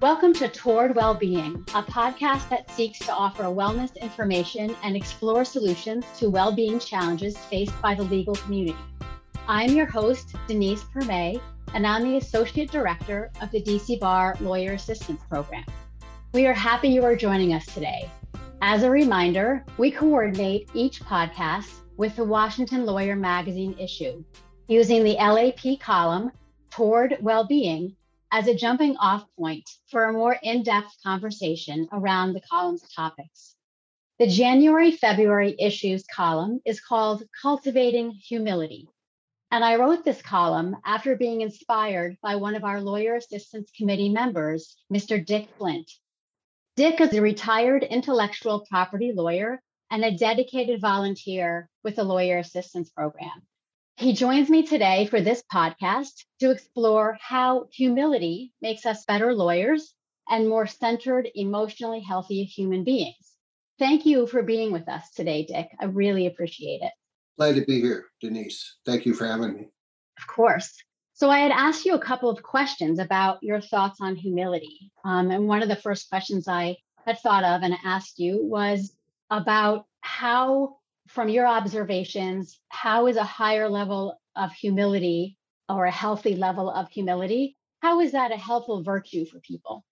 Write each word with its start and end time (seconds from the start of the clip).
Welcome 0.00 0.32
to 0.34 0.48
Toward 0.48 0.96
Wellbeing, 0.96 1.56
a 1.74 1.82
podcast 1.82 2.48
that 2.48 2.70
seeks 2.70 3.00
to 3.00 3.12
offer 3.12 3.42
wellness 3.42 3.94
information 4.00 4.74
and 4.82 4.96
explore 4.96 5.44
solutions 5.44 6.06
to 6.16 6.30
well-being 6.30 6.78
challenges 6.78 7.36
faced 7.36 7.78
by 7.82 7.94
the 7.94 8.04
legal 8.04 8.34
community. 8.36 8.78
I'm 9.46 9.72
your 9.72 9.84
host, 9.84 10.34
Denise 10.48 10.84
Perme, 10.84 11.38
and 11.74 11.86
I'm 11.86 12.04
the 12.04 12.16
Associate 12.16 12.70
Director 12.70 13.30
of 13.42 13.50
the 13.50 13.60
DC 13.60 14.00
Bar 14.00 14.36
Lawyer 14.40 14.72
Assistance 14.72 15.20
Program. 15.28 15.66
We 16.32 16.46
are 16.46 16.54
happy 16.54 16.88
you 16.88 17.04
are 17.04 17.14
joining 17.14 17.52
us 17.52 17.66
today. 17.66 18.08
As 18.62 18.84
a 18.84 18.90
reminder, 18.90 19.66
we 19.76 19.90
coordinate 19.90 20.70
each 20.72 21.02
podcast 21.02 21.80
with 21.98 22.16
the 22.16 22.24
Washington 22.24 22.86
Lawyer 22.86 23.16
Magazine 23.16 23.76
issue 23.78 24.24
using 24.66 25.04
the 25.04 25.16
LAP 25.16 25.78
column 25.78 26.32
Toward 26.70 27.18
Wellbeing 27.20 27.94
as 28.32 28.46
a 28.46 28.54
jumping 28.54 28.96
off 28.96 29.24
point 29.38 29.68
for 29.90 30.04
a 30.04 30.12
more 30.12 30.36
in 30.42 30.62
depth 30.62 30.96
conversation 31.02 31.88
around 31.92 32.32
the 32.32 32.40
column's 32.40 32.88
topics. 32.94 33.56
The 34.18 34.26
January 34.26 34.92
February 34.92 35.56
issues 35.58 36.04
column 36.04 36.60
is 36.64 36.80
called 36.80 37.24
Cultivating 37.40 38.10
Humility. 38.10 38.88
And 39.50 39.64
I 39.64 39.76
wrote 39.76 40.04
this 40.04 40.22
column 40.22 40.76
after 40.84 41.16
being 41.16 41.40
inspired 41.40 42.16
by 42.22 42.36
one 42.36 42.54
of 42.54 42.62
our 42.62 42.80
Lawyer 42.80 43.16
Assistance 43.16 43.70
Committee 43.76 44.10
members, 44.10 44.76
Mr. 44.92 45.24
Dick 45.24 45.48
Flint. 45.58 45.90
Dick 46.76 47.00
is 47.00 47.14
a 47.14 47.20
retired 47.20 47.82
intellectual 47.82 48.64
property 48.70 49.12
lawyer 49.12 49.60
and 49.90 50.04
a 50.04 50.16
dedicated 50.16 50.80
volunteer 50.80 51.68
with 51.82 51.96
the 51.96 52.04
Lawyer 52.04 52.38
Assistance 52.38 52.90
Program. 52.90 53.42
He 54.00 54.14
joins 54.14 54.48
me 54.48 54.62
today 54.62 55.04
for 55.04 55.20
this 55.20 55.42
podcast 55.52 56.24
to 56.38 56.50
explore 56.50 57.18
how 57.20 57.66
humility 57.70 58.50
makes 58.62 58.86
us 58.86 59.04
better 59.04 59.34
lawyers 59.34 59.92
and 60.26 60.48
more 60.48 60.66
centered, 60.66 61.28
emotionally 61.34 62.00
healthy 62.00 62.44
human 62.44 62.82
beings. 62.82 63.36
Thank 63.78 64.06
you 64.06 64.26
for 64.26 64.42
being 64.42 64.72
with 64.72 64.88
us 64.88 65.10
today, 65.10 65.44
Dick. 65.44 65.68
I 65.78 65.84
really 65.84 66.26
appreciate 66.26 66.80
it. 66.80 66.92
Glad 67.36 67.56
to 67.56 67.64
be 67.66 67.82
here, 67.82 68.06
Denise. 68.22 68.76
Thank 68.86 69.04
you 69.04 69.12
for 69.12 69.26
having 69.26 69.52
me. 69.52 69.68
Of 70.16 70.26
course. 70.26 70.82
So, 71.12 71.28
I 71.28 71.40
had 71.40 71.52
asked 71.52 71.84
you 71.84 71.94
a 71.94 72.02
couple 72.02 72.30
of 72.30 72.42
questions 72.42 72.98
about 72.98 73.42
your 73.42 73.60
thoughts 73.60 74.00
on 74.00 74.16
humility. 74.16 74.90
Um, 75.04 75.30
and 75.30 75.46
one 75.46 75.62
of 75.62 75.68
the 75.68 75.76
first 75.76 76.08
questions 76.08 76.48
I 76.48 76.78
had 77.04 77.18
thought 77.18 77.44
of 77.44 77.60
and 77.62 77.76
asked 77.84 78.18
you 78.18 78.42
was 78.42 78.96
about 79.28 79.84
how 80.00 80.78
from 81.10 81.28
your 81.28 81.46
observations, 81.46 82.60
how 82.68 83.08
is 83.08 83.16
a 83.16 83.24
higher 83.24 83.68
level 83.68 84.20
of 84.36 84.52
humility 84.52 85.36
or 85.68 85.86
a 85.86 85.90
healthy 85.90 86.36
level 86.36 86.70
of 86.70 86.88
humility? 86.88 87.56
How 87.82 88.00
is 88.00 88.12
that 88.12 88.30
a 88.30 88.36
helpful 88.36 88.84
virtue 88.84 89.26
for 89.26 89.40
people? 89.40 89.84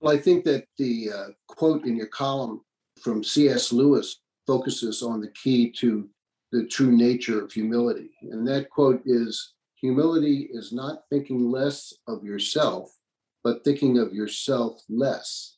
Well, 0.00 0.14
I 0.14 0.18
think 0.18 0.44
that 0.44 0.64
the 0.78 1.10
uh, 1.14 1.26
quote 1.46 1.84
in 1.84 1.96
your 1.96 2.08
column 2.08 2.60
from 3.00 3.22
C.S. 3.22 3.72
Lewis 3.72 4.20
focuses 4.46 5.02
on 5.02 5.20
the 5.20 5.30
key 5.30 5.70
to 5.78 6.08
the 6.50 6.66
true 6.66 6.90
nature 6.90 7.42
of 7.42 7.52
humility. 7.52 8.10
And 8.22 8.46
that 8.48 8.68
quote 8.68 9.00
is 9.06 9.54
Humility 9.76 10.48
is 10.52 10.72
not 10.72 11.02
thinking 11.10 11.50
less 11.50 11.92
of 12.06 12.22
yourself, 12.24 12.92
but 13.42 13.64
thinking 13.64 13.98
of 13.98 14.12
yourself 14.12 14.80
less. 14.88 15.56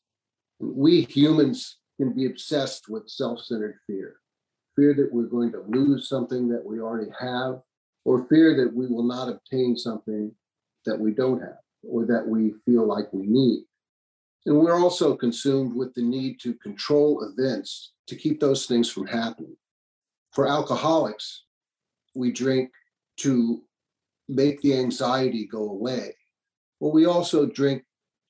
We 0.59 1.03
humans 1.03 1.79
can 1.99 2.15
be 2.15 2.27
obsessed 2.27 2.89
with 2.89 3.09
self 3.09 3.45
centered 3.45 3.77
fear 3.87 4.17
fear 4.77 4.95
that 4.95 5.13
we're 5.13 5.25
going 5.25 5.53
to 5.53 5.65
lose 5.69 6.09
something 6.09 6.49
that 6.49 6.65
we 6.65 6.81
already 6.81 7.11
have, 7.19 7.61
or 8.05 8.27
fear 8.29 8.57
that 8.57 8.75
we 8.75 8.87
will 8.87 9.03
not 9.05 9.29
obtain 9.29 9.77
something 9.77 10.33
that 10.85 10.99
we 10.99 11.13
don't 11.13 11.41
have 11.41 11.59
or 11.83 12.05
that 12.07 12.27
we 12.27 12.55
feel 12.65 12.87
like 12.87 13.13
we 13.13 13.27
need. 13.27 13.65
And 14.47 14.59
we're 14.59 14.79
also 14.79 15.17
consumed 15.17 15.75
with 15.75 15.95
the 15.95 16.03
need 16.03 16.39
to 16.41 16.55
control 16.55 17.23
events 17.23 17.93
to 18.09 18.17
keep 18.17 18.41
those 18.41 18.67
things 18.67 18.91
from 18.91 19.07
happening. 19.07 19.57
For 20.33 20.47
alcoholics, 20.47 21.45
we 22.15 22.33
drink 22.33 22.71
to 23.19 23.63
make 24.29 24.61
the 24.61 24.79
anxiety 24.79 25.47
go 25.47 25.71
away. 25.71 26.15
But 26.81 26.89
we 26.89 27.07
also 27.07 27.47
drink 27.47 27.85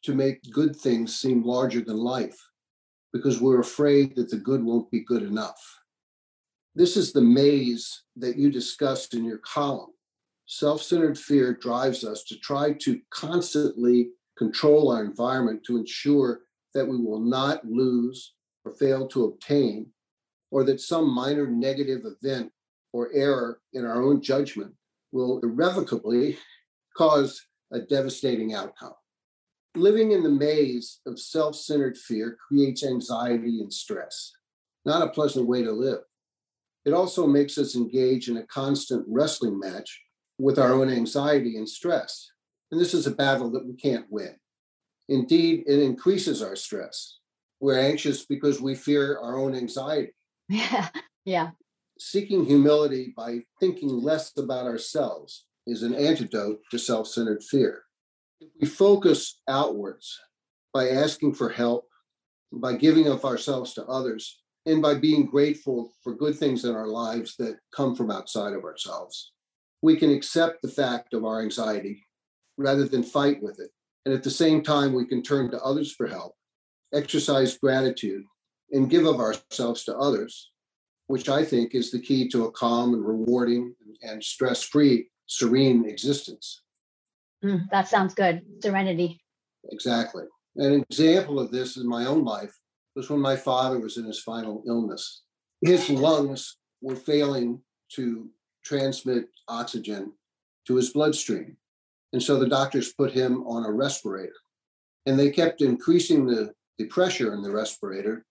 to 0.05 0.15
make 0.15 0.51
good 0.53 0.77
things 0.77 1.17
seem 1.17 1.43
larger 1.43 1.81
than 1.81 1.97
life 1.97 2.39
because 3.13 3.41
we're 3.41 3.61
afraid 3.61 4.15
that 4.17 4.31
the 4.31 4.37
good 4.37 4.63
won't 4.63 4.91
be 4.91 5.01
good 5.01 5.23
enough. 5.23 5.81
This 6.77 6.97
is 6.97 7.13
the 7.13 7.23
maze 7.23 8.03
that 8.17 8.37
you 8.37 8.51
discussed 8.51 9.15
in 9.15 9.25
your 9.25 9.39
column. 9.39 9.93
Self 10.47 10.83
centered 10.83 11.17
fear 11.17 11.55
drives 11.55 12.03
us 12.03 12.25
to 12.25 12.39
try 12.41 12.73
to 12.81 13.01
constantly 13.11 14.11
control 14.37 14.91
our 14.91 15.05
environment 15.05 15.63
to 15.65 15.77
ensure 15.77 16.41
that 16.75 16.87
we 16.87 16.97
will 16.97 17.21
not 17.21 17.65
lose 17.65 18.35
or 18.65 18.73
fail 18.73 19.07
to 19.09 19.25
obtain, 19.25 19.87
or 20.51 20.65
that 20.65 20.81
some 20.81 21.09
minor 21.09 21.47
negative 21.47 22.03
event 22.05 22.51
or 22.93 23.11
error 23.15 23.61
in 23.73 23.85
our 23.85 24.03
own 24.03 24.21
judgment 24.21 24.75
will 25.13 25.39
irrevocably 25.45 26.37
cause 26.97 27.41
a 27.73 27.81
devastating 27.81 28.53
outcome. 28.53 28.95
Living 29.77 30.11
in 30.11 30.25
the 30.25 30.29
maze 30.29 31.01
of 31.07 31.21
self 31.21 31.55
centered 31.55 31.97
fear 31.97 32.37
creates 32.49 32.85
anxiety 32.85 33.61
and 33.61 33.73
stress, 33.73 34.33
not 34.85 35.03
a 35.03 35.11
pleasant 35.11 35.47
way 35.47 35.63
to 35.63 35.71
live. 35.71 36.01
It 36.85 36.93
also 36.93 37.27
makes 37.27 37.57
us 37.59 37.75
engage 37.75 38.29
in 38.29 38.37
a 38.37 38.47
constant 38.47 39.05
wrestling 39.09 39.59
match 39.59 40.03
with 40.39 40.59
our 40.59 40.73
own 40.73 40.91
anxiety 40.91 41.57
and 41.57 41.69
stress. 41.69 42.31
And 42.71 42.81
this 42.81 42.95
is 42.95 43.07
a 43.07 43.15
battle 43.15 43.51
that 43.53 43.67
we 43.67 43.75
can't 43.75 44.07
win. 44.11 44.37
Indeed, 45.09 45.65
it 45.67 45.79
increases 45.79 46.43
our 46.43 46.57
stress. 46.57 47.19
We're 47.61 47.79
anxious 47.79 48.27
because 48.27 48.61
we 48.61 48.75
fear 48.75 49.19
our 49.19 49.39
own 49.39 49.55
anxiety. 49.55 50.13
Yeah. 50.49 50.89
Yeah. 51.25 51.51
Seeking 51.99 52.45
humility 52.45 53.15
by 53.17 53.45
thinking 53.61 53.89
less 53.89 54.33
about 54.37 54.67
ourselves 54.67 55.47
is 55.67 55.83
an 55.83 55.95
antidote 55.95 56.61
to 56.71 56.79
self 56.79 57.09
centered 57.09 57.43
fear. 57.43 57.85
If 58.41 58.51
we 58.61 58.67
focus 58.67 59.41
outwards 59.49 60.19
by 60.75 60.91
asking 60.91 61.35
for 61.35 61.49
help, 61.49 61.87
by 62.53 62.75
giving 62.75 63.07
of 63.07 63.25
ourselves 63.25 63.73
to 63.75 63.87
others, 63.87 64.43
and 64.67 64.81
by 64.81 64.95
being 64.95 65.27
grateful 65.27 65.93
for 66.03 66.15
good 66.15 66.37
things 66.37 66.65
in 66.65 66.75
our 66.75 66.87
lives 66.87 67.37
that 67.37 67.59
come 67.75 67.95
from 67.95 68.11
outside 68.11 68.55
of 68.55 68.65
ourselves. 68.65 69.33
We 69.83 69.97
can 69.97 70.11
accept 70.11 70.63
the 70.63 70.69
fact 70.69 71.13
of 71.13 71.25
our 71.25 71.43
anxiety 71.43 72.03
rather 72.57 72.87
than 72.87 73.03
fight 73.03 73.43
with 73.43 73.61
it. 73.61 73.71
And 74.05 74.15
at 74.15 74.23
the 74.23 74.31
same 74.31 74.63
time, 74.63 74.93
we 74.93 75.07
can 75.07 75.23
turn 75.23 75.51
to 75.51 75.63
others 75.63 75.93
for 75.93 76.07
help, 76.07 76.35
exercise 76.93 77.59
gratitude, 77.59 78.25
and 78.73 78.91
give 78.91 79.07
of 79.07 79.21
ourselves 79.21 79.85
to 79.85 79.97
others, 79.97 80.51
which 81.07 81.29
I 81.29 81.45
think 81.45 81.75
is 81.75 81.91
the 81.91 82.01
key 82.01 82.29
to 82.31 82.45
a 82.45 82.53
calm 82.53 82.95
and 82.95 83.07
rewarding 83.07 83.75
and 84.03 84.23
stress 84.23 84.63
free, 84.63 85.09
serene 85.27 85.89
existence. 85.89 86.63
Mm, 87.45 87.69
that 87.71 87.89
sounds 87.89 88.15
good. 88.15 88.43
Serenity. 88.63 89.21
Exactly. 89.71 90.25
An 90.57 90.85
example 90.91 91.41
of 91.41 91.51
this 91.51 91.77
in 91.77 91.87
my 91.87 92.07
own 92.07 92.25
life 92.25 92.55
was 92.95 93.11
when 93.11 93.21
my 93.21 93.37
father 93.37 93.79
was 93.79 93.97
in 93.97 94.05
his 94.05 94.21
final 94.21 94.63
illness. 94.67 95.23
His 95.61 95.91
lungs 95.91 96.57
were 96.81 96.97
failing 96.97 97.61
to 97.93 98.29
transmit 98.65 99.29
oxygen 99.49 100.13
to 100.67 100.77
his 100.77 100.91
bloodstream. 100.91 101.57
And 102.13 102.23
so 102.23 102.39
the 102.39 102.49
doctors 102.49 102.93
put 102.93 103.13
him 103.13 103.43
on 103.47 103.65
a 103.65 103.73
respirator. 103.73 104.33
And 105.07 105.19
they 105.19 105.31
kept 105.31 105.61
increasing 105.61 106.27
the, 106.27 106.53
the 106.79 106.87
pressure 106.87 107.35
in 107.35 107.43
the 107.43 107.51
respirator 107.51 108.25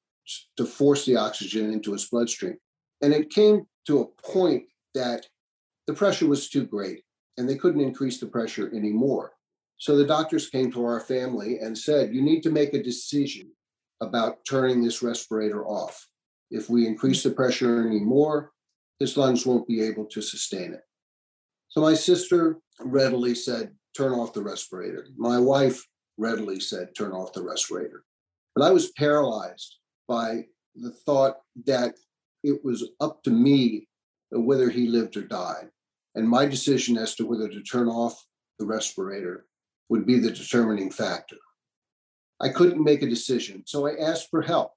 to 0.57 0.65
force 0.65 1.05
the 1.05 1.17
oxygen 1.17 1.71
into 1.71 1.91
his 1.91 2.07
bloodstream. 2.09 2.57
And 3.01 3.13
it 3.13 3.29
came 3.29 3.67
to 3.87 4.01
a 4.01 4.31
point 4.31 4.63
that 4.95 5.25
the 5.87 5.93
pressure 5.93 6.27
was 6.27 6.49
too 6.49 6.65
great 6.65 7.03
and 7.37 7.47
they 7.47 7.57
couldn't 7.57 7.81
increase 7.81 8.19
the 8.19 8.27
pressure 8.27 8.73
anymore. 8.73 9.33
So 9.77 9.97
the 9.97 10.05
doctors 10.05 10.49
came 10.49 10.71
to 10.71 10.85
our 10.85 11.01
family 11.01 11.59
and 11.59 11.77
said, 11.77 12.13
You 12.13 12.21
need 12.21 12.41
to 12.43 12.51
make 12.51 12.73
a 12.73 12.81
decision 12.81 13.51
about 14.01 14.45
turning 14.47 14.83
this 14.83 15.01
respirator 15.01 15.65
off. 15.65 16.07
If 16.51 16.69
we 16.69 16.87
increase 16.87 17.23
the 17.23 17.31
pressure 17.31 17.87
anymore, 17.87 18.51
his 18.99 19.17
lungs 19.17 19.45
won't 19.45 19.67
be 19.67 19.81
able 19.81 20.05
to 20.05 20.21
sustain 20.21 20.73
it. 20.73 20.81
So 21.69 21.81
my 21.81 21.93
sister 21.93 22.57
readily 22.79 23.33
said, 23.35 23.71
turn 23.95 24.11
off 24.11 24.33
the 24.33 24.43
respirator. 24.43 25.07
My 25.17 25.39
wife 25.39 25.83
readily 26.17 26.59
said, 26.59 26.89
turn 26.95 27.11
off 27.11 27.33
the 27.33 27.43
respirator. 27.43 28.03
But 28.55 28.65
I 28.65 28.71
was 28.71 28.91
paralyzed 28.91 29.77
by 30.07 30.45
the 30.75 30.91
thought 30.91 31.37
that 31.65 31.95
it 32.43 32.63
was 32.63 32.87
up 32.99 33.23
to 33.23 33.31
me 33.31 33.87
whether 34.31 34.69
he 34.69 34.87
lived 34.87 35.17
or 35.17 35.23
died. 35.23 35.69
And 36.15 36.27
my 36.27 36.45
decision 36.45 36.97
as 36.97 37.15
to 37.15 37.25
whether 37.25 37.47
to 37.47 37.61
turn 37.63 37.87
off 37.87 38.23
the 38.59 38.65
respirator 38.65 39.45
would 39.89 40.05
be 40.05 40.19
the 40.19 40.31
determining 40.31 40.91
factor. 40.91 41.37
I 42.43 42.49
couldn't 42.49 42.83
make 42.83 43.01
a 43.01 43.09
decision. 43.09 43.63
So 43.65 43.87
I 43.87 43.95
asked 43.99 44.29
for 44.29 44.41
help. 44.41 44.73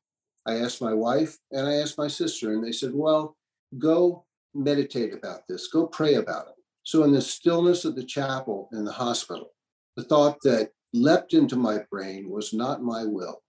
I 0.47 0.59
asked 0.59 0.81
my 0.81 0.95
wife 0.95 1.37
and 1.51 1.67
I 1.67 1.75
asked 1.75 1.99
my 1.99 2.07
sister, 2.07 2.53
and 2.53 2.65
they 2.65 2.71
said, 2.71 2.93
Well, 2.95 3.37
go 3.79 4.25
meditate 4.55 5.13
about 5.13 5.41
this, 5.49 5.67
go 5.67 5.87
pray 5.87 6.15
about 6.15 6.47
it. 6.47 6.55
So, 6.85 7.03
in 7.03 7.13
the 7.13 7.21
stillness 7.21 7.85
of 7.85 7.97
the 7.97 8.05
chapel 8.05 8.69
in 8.73 8.85
the 8.85 8.93
hospital, 8.93 9.51
the 9.97 10.05
thought 10.05 10.39
that 10.43 10.71
leapt 10.95 11.35
into 11.35 11.57
my 11.57 11.81
brain 11.91 12.31
was 12.31 12.53
not 12.53 12.83
my 12.83 13.05
will. 13.05 13.43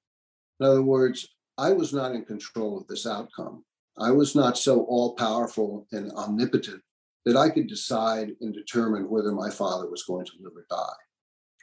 In 0.59 0.65
other 0.65 0.81
words, 0.81 1.27
I 1.59 1.71
was 1.71 1.93
not 1.93 2.13
in 2.13 2.25
control 2.25 2.79
of 2.79 2.87
this 2.87 3.05
outcome. 3.05 3.63
I 3.99 4.09
was 4.09 4.35
not 4.35 4.57
so 4.57 4.81
all 4.85 5.13
powerful 5.13 5.85
and 5.91 6.11
omnipotent 6.13 6.81
that 7.25 7.37
I 7.37 7.49
could 7.49 7.67
decide 7.67 8.31
and 8.41 8.53
determine 8.53 9.09
whether 9.09 9.31
my 9.31 9.51
father 9.51 9.89
was 9.89 10.03
going 10.03 10.25
to 10.25 10.31
live 10.39 10.53
or 10.55 10.65
die. 10.69 11.06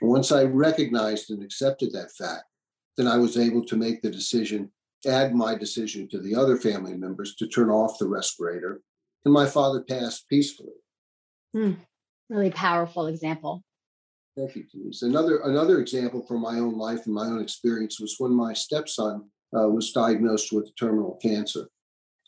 Once 0.03 0.33
I 0.33 0.45
recognized 0.45 1.31
and 1.31 1.43
accepted 1.43 1.93
that 1.93 2.13
fact, 2.13 2.45
then 2.97 3.07
I 3.07 3.17
was 3.17 3.37
able 3.37 3.65
to 3.65 3.77
make 3.77 4.03
the 4.03 4.11
decision, 4.11 4.71
add 5.07 5.35
my 5.35 5.55
decision 5.55 6.09
to 6.09 6.21
the 6.21 6.35
other 6.35 6.57
family 6.57 6.95
members 6.95 7.35
to 7.37 7.47
turn 7.47 7.71
off 7.71 7.99
the 7.99 8.09
respirator. 8.09 8.81
And 9.25 9.33
my 9.33 9.47
father 9.47 9.83
passed 9.83 10.29
peacefully. 10.29 10.75
Mm, 11.57 11.77
really 12.29 12.51
powerful 12.51 13.07
example. 13.07 13.65
Thank 14.37 14.57
you, 14.57 14.65
Denise. 14.65 15.03
Another 15.03 15.39
another 15.39 15.79
example 15.79 16.25
from 16.27 16.41
my 16.41 16.59
own 16.59 16.77
life 16.77 17.07
and 17.07 17.15
my 17.15 17.27
own 17.27 17.41
experience 17.41 18.01
was 18.01 18.17
when 18.19 18.35
my 18.35 18.53
stepson 18.53 19.31
uh, 19.57 19.69
was 19.69 19.93
diagnosed 19.93 20.53
with 20.53 20.75
terminal 20.77 21.19
cancer, 21.23 21.69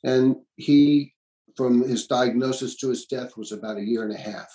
and 0.04 0.36
he, 0.54 1.12
from 1.56 1.82
his 1.82 2.06
diagnosis 2.06 2.76
to 2.76 2.90
his 2.90 3.06
death, 3.06 3.36
was 3.36 3.50
about 3.50 3.78
a 3.78 3.84
year 3.84 4.04
and 4.04 4.14
a 4.14 4.18
half. 4.18 4.48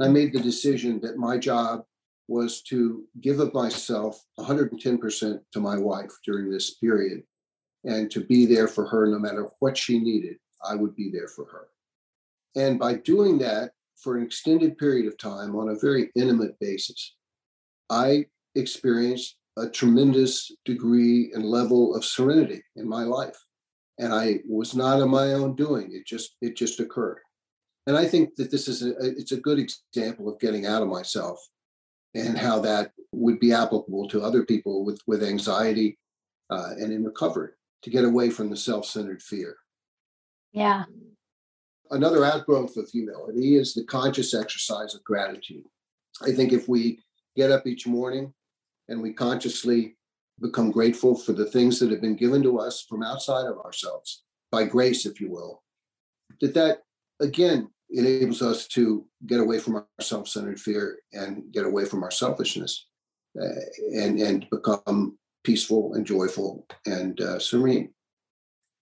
I 0.00 0.08
made 0.08 0.32
the 0.32 0.40
decision 0.40 1.00
that 1.00 1.16
my 1.16 1.38
job 1.38 1.82
was 2.28 2.62
to 2.62 3.04
give 3.20 3.40
of 3.40 3.54
myself 3.54 4.22
110% 4.38 5.40
to 5.52 5.60
my 5.60 5.78
wife 5.78 6.12
during 6.24 6.50
this 6.50 6.74
period, 6.74 7.22
and 7.84 8.10
to 8.10 8.24
be 8.24 8.46
there 8.46 8.68
for 8.68 8.86
her 8.86 9.06
no 9.06 9.18
matter 9.18 9.48
what 9.60 9.76
she 9.76 9.98
needed. 9.98 10.36
I 10.68 10.74
would 10.74 10.96
be 10.96 11.10
there 11.10 11.28
for 11.28 11.44
her, 11.46 11.68
and 12.56 12.78
by 12.78 12.94
doing 12.94 13.38
that, 13.38 13.72
for 13.96 14.16
an 14.16 14.24
extended 14.24 14.76
period 14.78 15.06
of 15.06 15.18
time 15.18 15.56
on 15.56 15.70
a 15.70 15.78
very 15.78 16.10
intimate 16.14 16.58
basis, 16.60 17.14
I 17.90 18.26
experienced 18.54 19.36
a 19.56 19.68
tremendous 19.68 20.50
degree 20.64 21.32
and 21.34 21.44
level 21.44 21.94
of 21.94 22.04
serenity 22.04 22.62
in 22.76 22.88
my 22.88 23.04
life. 23.04 23.36
And 23.98 24.12
I 24.12 24.40
was 24.46 24.74
not 24.74 25.00
of 25.00 25.08
my 25.08 25.32
own 25.32 25.56
doing. 25.56 25.90
It 25.92 26.06
just 26.06 26.36
it 26.42 26.56
just 26.56 26.80
occurred. 26.80 27.20
And 27.86 27.96
I 27.96 28.04
think 28.04 28.36
that 28.36 28.50
this 28.50 28.68
is 28.68 28.82
a 28.82 28.94
it's 28.98 29.32
a 29.32 29.40
good 29.40 29.58
example 29.58 30.28
of 30.28 30.38
getting 30.38 30.66
out 30.66 30.82
of 30.82 30.88
myself 30.88 31.38
and 32.16 32.38
how 32.38 32.58
that 32.60 32.92
would 33.12 33.38
be 33.38 33.52
applicable 33.52 34.08
to 34.08 34.22
other 34.22 34.44
people 34.44 34.84
with 34.84 35.00
with 35.06 35.22
anxiety 35.22 35.98
uh, 36.50 36.70
and 36.78 36.92
in 36.92 37.04
recovery 37.04 37.50
to 37.82 37.90
get 37.90 38.04
away 38.04 38.30
from 38.30 38.50
the 38.50 38.56
self-centered 38.56 39.22
fear. 39.22 39.56
Yeah, 40.52 40.84
Another 41.90 42.24
outgrowth 42.24 42.76
of 42.76 42.88
humility 42.88 43.56
is 43.56 43.74
the 43.74 43.84
conscious 43.84 44.34
exercise 44.34 44.94
of 44.94 45.04
gratitude. 45.04 45.64
I 46.22 46.32
think 46.32 46.52
if 46.52 46.68
we 46.68 47.00
get 47.36 47.52
up 47.52 47.66
each 47.66 47.86
morning 47.86 48.32
and 48.88 49.00
we 49.00 49.12
consciously 49.12 49.96
become 50.40 50.70
grateful 50.70 51.14
for 51.14 51.32
the 51.32 51.46
things 51.46 51.78
that 51.78 51.90
have 51.90 52.00
been 52.00 52.16
given 52.16 52.42
to 52.42 52.58
us 52.58 52.84
from 52.88 53.02
outside 53.02 53.46
of 53.46 53.58
ourselves, 53.58 54.24
by 54.50 54.64
grace, 54.64 55.06
if 55.06 55.20
you 55.20 55.30
will, 55.30 55.62
that 56.40 56.54
that 56.54 56.82
again 57.20 57.68
enables 57.90 58.42
us 58.42 58.66
to 58.68 59.06
get 59.26 59.40
away 59.40 59.58
from 59.58 59.76
our 59.76 59.86
self-centered 60.00 60.60
fear 60.60 60.98
and 61.12 61.52
get 61.52 61.64
away 61.64 61.84
from 61.84 62.02
our 62.02 62.10
selfishness 62.10 62.86
uh, 63.40 63.60
and 63.94 64.18
and 64.18 64.46
become 64.50 65.16
peaceful 65.44 65.94
and 65.94 66.04
joyful 66.04 66.66
and 66.86 67.20
uh, 67.20 67.38
serene 67.38 67.90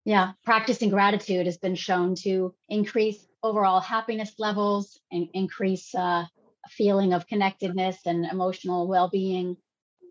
yeah, 0.05 0.33
practicing 0.45 0.91
gratitude 0.91 1.47
has 1.47 1.57
been 1.57 1.75
shown 1.75 2.15
to 2.17 2.55
increase 2.69 3.27
overall 3.43 3.81
happiness 3.81 4.35
levels 4.39 5.01
and 5.11 5.29
increase 5.33 5.95
uh, 5.95 6.25
a 6.65 6.69
feeling 6.69 7.15
of 7.15 7.27
connectedness 7.27 7.99
and 8.07 8.27
emotional 8.27 8.87
well-being. 8.87 9.57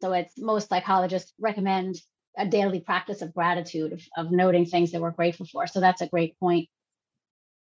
So 0.01 0.13
it's 0.13 0.33
most 0.37 0.69
psychologists 0.69 1.33
recommend 1.39 2.01
a 2.37 2.47
daily 2.47 2.79
practice 2.79 3.21
of 3.21 3.33
gratitude, 3.33 3.93
of, 3.93 4.01
of 4.17 4.31
noting 4.31 4.65
things 4.65 4.91
that 4.91 5.01
we're 5.01 5.11
grateful 5.11 5.45
for. 5.45 5.67
So 5.67 5.79
that's 5.79 6.01
a 6.01 6.07
great 6.07 6.39
point. 6.39 6.67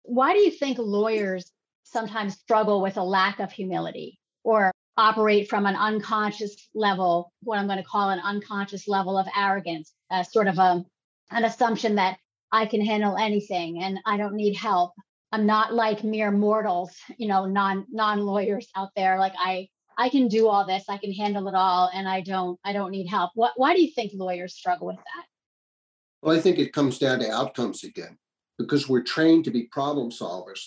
Why 0.04 0.32
do 0.32 0.38
you 0.38 0.50
think 0.50 0.78
lawyers 0.78 1.50
sometimes 1.82 2.38
struggle 2.38 2.80
with 2.80 2.96
a 2.96 3.02
lack 3.02 3.40
of 3.40 3.52
humility 3.52 4.18
or 4.42 4.72
operate 4.96 5.48
from 5.48 5.66
an 5.66 5.76
unconscious 5.76 6.68
level, 6.74 7.32
what 7.42 7.58
I'm 7.58 7.66
going 7.66 7.78
to 7.78 7.84
call 7.84 8.10
an 8.10 8.20
unconscious 8.20 8.86
level 8.86 9.18
of 9.18 9.26
arrogance, 9.36 9.92
uh, 10.10 10.22
sort 10.22 10.46
of 10.46 10.58
a 10.58 10.84
an 11.30 11.44
assumption 11.44 11.96
that 11.96 12.18
I 12.52 12.66
can 12.66 12.84
handle 12.84 13.16
anything 13.16 13.82
and 13.82 13.98
I 14.06 14.16
don't 14.16 14.36
need 14.36 14.54
help. 14.54 14.92
I'm 15.32 15.46
not 15.46 15.74
like 15.74 16.04
mere 16.04 16.30
mortals, 16.30 16.92
you 17.16 17.26
know, 17.26 17.46
non 17.46 17.86
non 17.90 18.20
lawyers 18.20 18.68
out 18.76 18.90
there. 18.94 19.18
Like 19.18 19.32
I 19.38 19.68
I 19.98 20.08
can 20.08 20.28
do 20.28 20.48
all 20.48 20.66
this, 20.66 20.84
I 20.88 20.98
can 20.98 21.12
handle 21.12 21.48
it 21.48 21.54
all, 21.54 21.90
and 21.92 22.08
I 22.08 22.20
don't 22.20 22.58
I 22.64 22.72
don't 22.72 22.92
need 22.92 23.08
help. 23.08 23.32
What 23.34 23.52
why 23.56 23.74
do 23.74 23.82
you 23.82 23.90
think 23.90 24.12
lawyers 24.14 24.54
struggle 24.54 24.86
with 24.86 24.96
that? 24.96 25.26
Well, 26.22 26.36
I 26.36 26.40
think 26.40 26.58
it 26.58 26.72
comes 26.72 26.98
down 26.98 27.18
to 27.18 27.30
outcomes 27.30 27.82
again, 27.84 28.16
because 28.58 28.88
we're 28.88 29.02
trained 29.02 29.44
to 29.44 29.50
be 29.50 29.64
problem 29.64 30.10
solvers. 30.10 30.60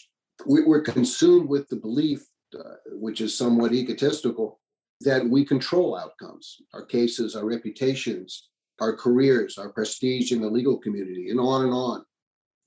We're 0.45 0.81
consumed 0.81 1.49
with 1.49 1.67
the 1.69 1.77
belief, 1.77 2.25
uh, 2.57 2.75
which 2.91 3.21
is 3.21 3.37
somewhat 3.37 3.73
egotistical, 3.73 4.59
that 5.01 5.27
we 5.27 5.45
control 5.45 5.97
outcomes, 5.97 6.57
our 6.73 6.85
cases, 6.85 7.35
our 7.35 7.45
reputations, 7.45 8.49
our 8.79 8.95
careers, 8.95 9.57
our 9.57 9.69
prestige 9.69 10.31
in 10.31 10.41
the 10.41 10.49
legal 10.49 10.77
community, 10.77 11.29
and 11.29 11.39
on 11.39 11.63
and 11.63 11.73
on. 11.73 12.03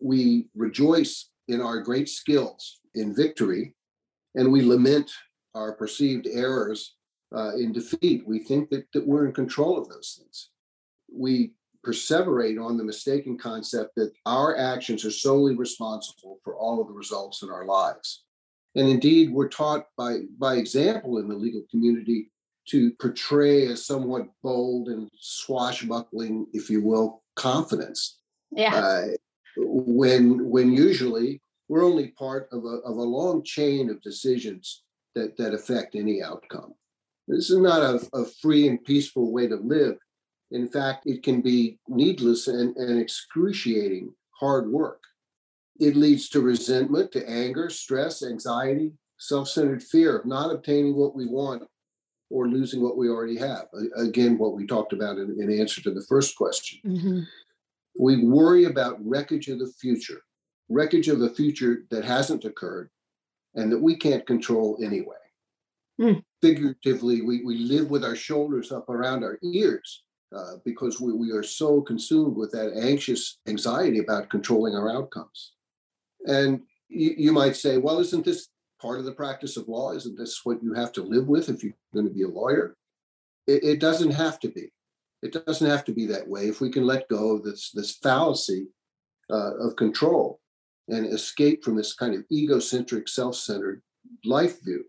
We 0.00 0.48
rejoice 0.54 1.30
in 1.48 1.60
our 1.60 1.80
great 1.80 2.08
skills 2.08 2.80
in 2.94 3.14
victory, 3.14 3.74
and 4.34 4.50
we 4.50 4.62
lament 4.62 5.10
our 5.54 5.74
perceived 5.74 6.26
errors 6.26 6.96
uh, 7.34 7.54
in 7.56 7.72
defeat. 7.72 8.26
We 8.26 8.40
think 8.40 8.70
that, 8.70 8.86
that 8.94 9.06
we're 9.06 9.26
in 9.26 9.32
control 9.32 9.78
of 9.78 9.88
those 9.88 10.18
things. 10.18 10.50
We 11.12 11.52
perseverate 11.86 12.62
on 12.62 12.76
the 12.76 12.84
mistaken 12.84 13.38
concept 13.38 13.94
that 13.96 14.12
our 14.26 14.56
actions 14.56 15.04
are 15.04 15.10
solely 15.10 15.56
responsible 15.56 16.38
for 16.44 16.56
all 16.56 16.80
of 16.80 16.88
the 16.88 16.92
results 16.94 17.42
in 17.42 17.50
our 17.50 17.64
lives. 17.64 18.24
And 18.74 18.88
indeed, 18.88 19.32
we're 19.32 19.48
taught 19.48 19.86
by, 19.96 20.18
by 20.38 20.54
example 20.54 21.18
in 21.18 21.28
the 21.28 21.34
legal 21.34 21.62
community 21.70 22.30
to 22.68 22.92
portray 23.00 23.66
a 23.66 23.76
somewhat 23.76 24.28
bold 24.42 24.88
and 24.88 25.10
swashbuckling, 25.18 26.46
if 26.52 26.70
you 26.70 26.84
will, 26.84 27.22
confidence. 27.34 28.18
Yeah. 28.52 28.74
Uh, 28.74 29.06
when 29.56 30.48
when 30.48 30.72
usually 30.72 31.40
we're 31.68 31.84
only 31.84 32.08
part 32.08 32.48
of 32.52 32.64
a, 32.64 32.78
of 32.84 32.96
a 32.96 33.02
long 33.02 33.42
chain 33.42 33.90
of 33.90 34.02
decisions 34.02 34.82
that, 35.14 35.36
that 35.36 35.54
affect 35.54 35.94
any 35.94 36.22
outcome. 36.22 36.72
This 37.28 37.50
is 37.50 37.58
not 37.58 37.82
a, 37.82 38.00
a 38.12 38.24
free 38.40 38.68
and 38.68 38.82
peaceful 38.84 39.32
way 39.32 39.46
to 39.46 39.56
live. 39.56 39.96
In 40.50 40.68
fact, 40.68 41.06
it 41.06 41.22
can 41.22 41.40
be 41.40 41.78
needless 41.88 42.48
and, 42.48 42.76
and 42.76 43.00
excruciating 43.00 44.12
hard 44.32 44.70
work. 44.70 45.02
It 45.78 45.96
leads 45.96 46.28
to 46.30 46.40
resentment, 46.40 47.12
to 47.12 47.28
anger, 47.28 47.70
stress, 47.70 48.22
anxiety, 48.22 48.92
self 49.18 49.48
centered 49.48 49.82
fear 49.82 50.18
of 50.18 50.26
not 50.26 50.52
obtaining 50.52 50.96
what 50.96 51.14
we 51.14 51.26
want 51.26 51.62
or 52.30 52.48
losing 52.48 52.82
what 52.82 52.96
we 52.96 53.08
already 53.08 53.36
have. 53.38 53.66
Again, 53.96 54.38
what 54.38 54.54
we 54.54 54.66
talked 54.66 54.92
about 54.92 55.18
in, 55.18 55.36
in 55.40 55.58
answer 55.58 55.82
to 55.82 55.92
the 55.92 56.04
first 56.08 56.36
question. 56.36 56.80
Mm-hmm. 56.86 57.20
We 57.98 58.24
worry 58.24 58.64
about 58.64 59.04
wreckage 59.04 59.48
of 59.48 59.58
the 59.58 59.72
future, 59.80 60.22
wreckage 60.68 61.08
of 61.08 61.18
the 61.18 61.30
future 61.30 61.84
that 61.90 62.04
hasn't 62.04 62.44
occurred 62.44 62.90
and 63.54 63.70
that 63.72 63.80
we 63.80 63.96
can't 63.96 64.26
control 64.26 64.78
anyway. 64.82 65.16
Mm. 66.00 66.22
Figuratively, 66.40 67.20
we, 67.20 67.44
we 67.44 67.58
live 67.58 67.90
with 67.90 68.04
our 68.04 68.16
shoulders 68.16 68.70
up 68.72 68.88
around 68.88 69.24
our 69.24 69.38
ears 69.42 70.04
uh, 70.36 70.54
because 70.64 71.00
we, 71.00 71.12
we 71.12 71.30
are 71.32 71.42
so 71.42 71.80
consumed 71.80 72.36
with 72.36 72.52
that 72.52 72.72
anxious 72.76 73.38
anxiety 73.48 73.98
about 73.98 74.30
controlling 74.30 74.74
our 74.74 74.90
outcomes. 74.90 75.52
And 76.26 76.62
you, 76.88 77.14
you 77.16 77.32
might 77.32 77.56
say, 77.56 77.78
well, 77.78 77.98
isn't 77.98 78.24
this 78.24 78.48
part 78.80 78.98
of 78.98 79.04
the 79.04 79.12
practice 79.12 79.56
of 79.56 79.68
law? 79.68 79.92
Isn't 79.92 80.16
this 80.16 80.40
what 80.44 80.62
you 80.62 80.72
have 80.74 80.92
to 80.92 81.02
live 81.02 81.26
with 81.26 81.48
if 81.48 81.62
you're 81.62 81.74
going 81.92 82.06
to 82.06 82.14
be 82.14 82.22
a 82.22 82.28
lawyer? 82.28 82.76
It, 83.46 83.64
it 83.64 83.80
doesn't 83.80 84.12
have 84.12 84.38
to 84.40 84.48
be. 84.48 84.72
It 85.22 85.32
doesn't 85.44 85.68
have 85.68 85.84
to 85.84 85.92
be 85.92 86.06
that 86.06 86.26
way. 86.26 86.48
If 86.48 86.60
we 86.60 86.70
can 86.70 86.86
let 86.86 87.08
go 87.08 87.36
of 87.36 87.42
this 87.42 87.70
this 87.72 87.96
fallacy 87.96 88.68
uh, 89.30 89.56
of 89.56 89.76
control 89.76 90.40
and 90.88 91.06
escape 91.06 91.62
from 91.62 91.76
this 91.76 91.92
kind 91.92 92.14
of 92.14 92.24
egocentric, 92.32 93.06
self-centered 93.06 93.82
life 94.24 94.62
view. 94.64 94.84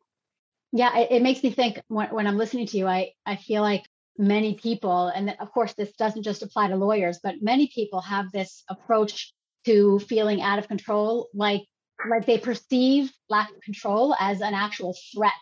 Yeah, 0.72 0.98
it, 0.98 1.12
it 1.12 1.22
makes 1.22 1.44
me 1.44 1.52
think 1.52 1.82
when, 1.90 2.08
when 2.10 2.28
I'm 2.28 2.38
listening 2.38 2.66
to 2.68 2.78
you, 2.78 2.88
I 2.88 3.12
I 3.26 3.36
feel 3.36 3.62
like 3.62 3.84
many 4.22 4.54
people, 4.54 5.08
and 5.08 5.36
of 5.40 5.52
course 5.52 5.74
this 5.74 5.92
doesn't 5.94 6.24
just 6.24 6.44
apply 6.44 6.68
to 6.68 6.76
lawyers, 6.76 7.20
but 7.24 7.42
many 7.42 7.68
people 7.74 8.02
have 8.02 8.32
this 8.32 8.64
approach 8.70 9.34
to 9.66 10.00
feeling 10.00 10.42
out 10.42 10.60
of 10.60 10.68
control, 10.68 11.28
like 11.34 11.64
like 12.10 12.26
they 12.26 12.38
perceive 12.38 13.12
lack 13.30 13.50
of 13.52 13.62
control 13.62 14.16
as 14.20 14.42
an 14.42 14.54
actual 14.54 14.96
threat, 15.14 15.34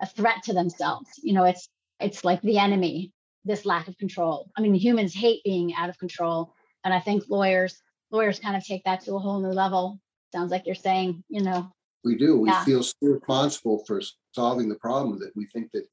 a 0.00 0.06
threat 0.06 0.42
to 0.44 0.52
themselves. 0.52 1.08
You 1.22 1.34
know, 1.34 1.44
it's 1.44 1.68
it's 2.00 2.24
like 2.24 2.40
the 2.42 2.58
enemy, 2.58 3.12
this 3.44 3.64
lack 3.64 3.88
of 3.88 3.98
control. 3.98 4.50
I 4.56 4.60
mean, 4.60 4.74
humans 4.74 5.14
hate 5.14 5.42
being 5.44 5.74
out 5.74 5.88
of 5.88 5.98
control. 5.98 6.54
And 6.84 6.94
I 6.94 7.00
think 7.00 7.24
lawyers, 7.28 7.80
lawyers 8.10 8.38
kind 8.38 8.56
of 8.56 8.64
take 8.64 8.84
that 8.84 9.00
to 9.02 9.16
a 9.16 9.18
whole 9.18 9.40
new 9.40 9.48
level. 9.48 9.98
Sounds 10.32 10.50
like 10.50 10.66
you're 10.66 10.74
saying, 10.74 11.24
you 11.28 11.42
know. 11.42 11.72
We 12.04 12.16
do. 12.16 12.38
We 12.38 12.48
yeah. 12.48 12.64
feel 12.64 12.82
so 12.82 12.94
responsible 13.02 13.84
for 13.86 14.00
solving 14.32 14.68
the 14.68 14.76
problem 14.76 15.18
that 15.18 15.32
we 15.34 15.46
think 15.46 15.72
that 15.72 15.86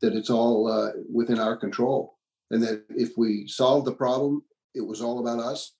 that 0.00 0.14
it's 0.14 0.30
all 0.30 0.68
uh, 0.68 0.92
within 1.12 1.38
our 1.38 1.56
control, 1.56 2.16
and 2.50 2.62
that 2.62 2.84
if 2.90 3.10
we 3.16 3.46
solve 3.46 3.84
the 3.84 3.92
problem, 3.92 4.42
it 4.74 4.86
was 4.86 5.00
all 5.00 5.20
about 5.20 5.40
us, 5.40 5.74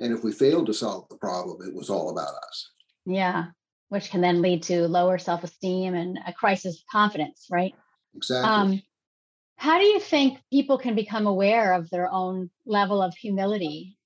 and 0.00 0.12
if 0.12 0.24
we 0.24 0.32
failed 0.32 0.66
to 0.66 0.74
solve 0.74 1.08
the 1.08 1.16
problem, 1.16 1.66
it 1.66 1.74
was 1.74 1.90
all 1.90 2.10
about 2.10 2.34
us. 2.48 2.70
Yeah, 3.06 3.46
which 3.88 4.10
can 4.10 4.20
then 4.20 4.42
lead 4.42 4.62
to 4.64 4.88
lower 4.88 5.18
self-esteem 5.18 5.94
and 5.94 6.18
a 6.26 6.32
crisis 6.32 6.76
of 6.76 6.82
confidence, 6.90 7.46
right? 7.50 7.74
Exactly. 8.16 8.50
Um, 8.50 8.82
how 9.56 9.78
do 9.78 9.84
you 9.84 10.00
think 10.00 10.40
people 10.52 10.78
can 10.78 10.94
become 10.94 11.26
aware 11.26 11.74
of 11.74 11.88
their 11.90 12.10
own 12.10 12.50
level 12.66 13.02
of 13.02 13.14
humility 13.14 13.96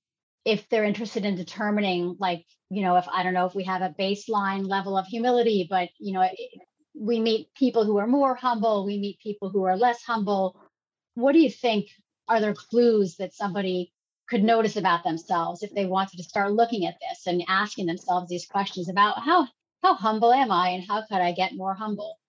if 0.45 0.67
they're 0.69 0.83
interested 0.83 1.25
in 1.25 1.35
determining 1.35 2.15
like 2.19 2.45
you 2.69 2.81
know 2.81 2.95
if 2.95 3.07
i 3.09 3.23
don't 3.23 3.33
know 3.33 3.45
if 3.45 3.55
we 3.55 3.63
have 3.63 3.81
a 3.81 3.93
baseline 3.99 4.67
level 4.67 4.97
of 4.97 5.05
humility 5.05 5.67
but 5.69 5.89
you 5.99 6.13
know 6.13 6.27
we 6.99 7.19
meet 7.19 7.53
people 7.55 7.85
who 7.85 7.97
are 7.97 8.07
more 8.07 8.35
humble 8.35 8.85
we 8.85 8.99
meet 8.99 9.19
people 9.19 9.49
who 9.49 9.63
are 9.63 9.77
less 9.77 10.03
humble. 10.03 10.59
What 11.15 11.31
do 11.31 11.39
you 11.39 11.49
think 11.49 11.87
are 12.27 12.41
there 12.41 12.53
clues 12.53 13.15
that 13.15 13.33
somebody 13.33 13.93
could 14.29 14.43
notice 14.43 14.75
about 14.75 15.03
themselves 15.03 15.63
if 15.63 15.73
they 15.73 15.85
wanted 15.85 16.17
to 16.17 16.23
start 16.23 16.51
looking 16.51 16.85
at 16.85 16.97
this 16.99 17.25
and 17.25 17.43
asking 17.47 17.87
themselves 17.87 18.29
these 18.29 18.45
questions 18.45 18.89
about 18.89 19.19
how 19.23 19.47
how 19.81 19.93
humble 19.95 20.33
am 20.33 20.51
i 20.51 20.69
and 20.69 20.83
how 20.87 21.01
could 21.01 21.21
i 21.21 21.31
get 21.31 21.55
more 21.55 21.73
humble? 21.73 22.19